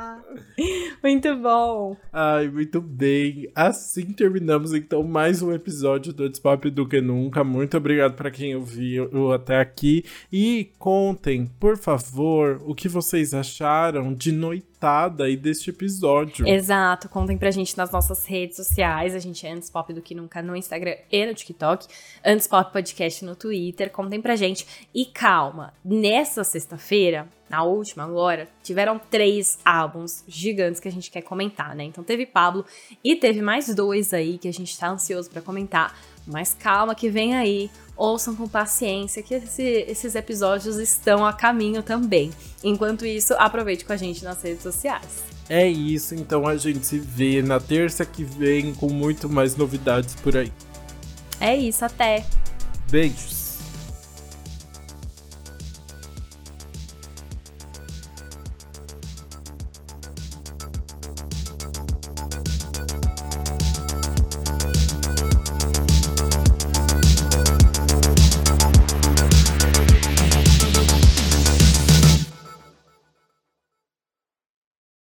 [1.03, 1.97] muito bom.
[2.13, 3.51] Ai, muito bem.
[3.55, 7.43] Assim terminamos então mais um episódio do Despop do que nunca.
[7.43, 14.13] Muito obrigado para quem ouviu até aqui e contem, por favor, o que vocês acharam
[14.15, 16.49] de noite comentada aí deste episódio.
[16.49, 19.15] Exato, contem pra gente nas nossas redes sociais.
[19.15, 21.87] A gente é Antes Pop do que nunca no Instagram e no TikTok.
[22.25, 23.91] Antes Pop Podcast no Twitter.
[23.91, 24.67] Contem pra gente.
[24.95, 31.23] E calma, nessa sexta-feira, na última agora, tiveram três álbuns gigantes que a gente quer
[31.23, 31.83] comentar, né?
[31.83, 32.65] Então teve Pablo
[33.03, 35.99] e teve mais dois aí que a gente tá ansioso para comentar.
[36.25, 41.83] Mas calma que vem aí ouçam com paciência que esse, esses episódios estão a caminho
[41.83, 42.31] também.
[42.63, 45.25] Enquanto isso, aproveite com a gente nas redes sociais.
[45.49, 50.15] É isso, então a gente se vê na terça que vem com muito mais novidades
[50.15, 50.53] por aí.
[51.41, 52.25] É isso, até.
[52.89, 53.40] Beijos.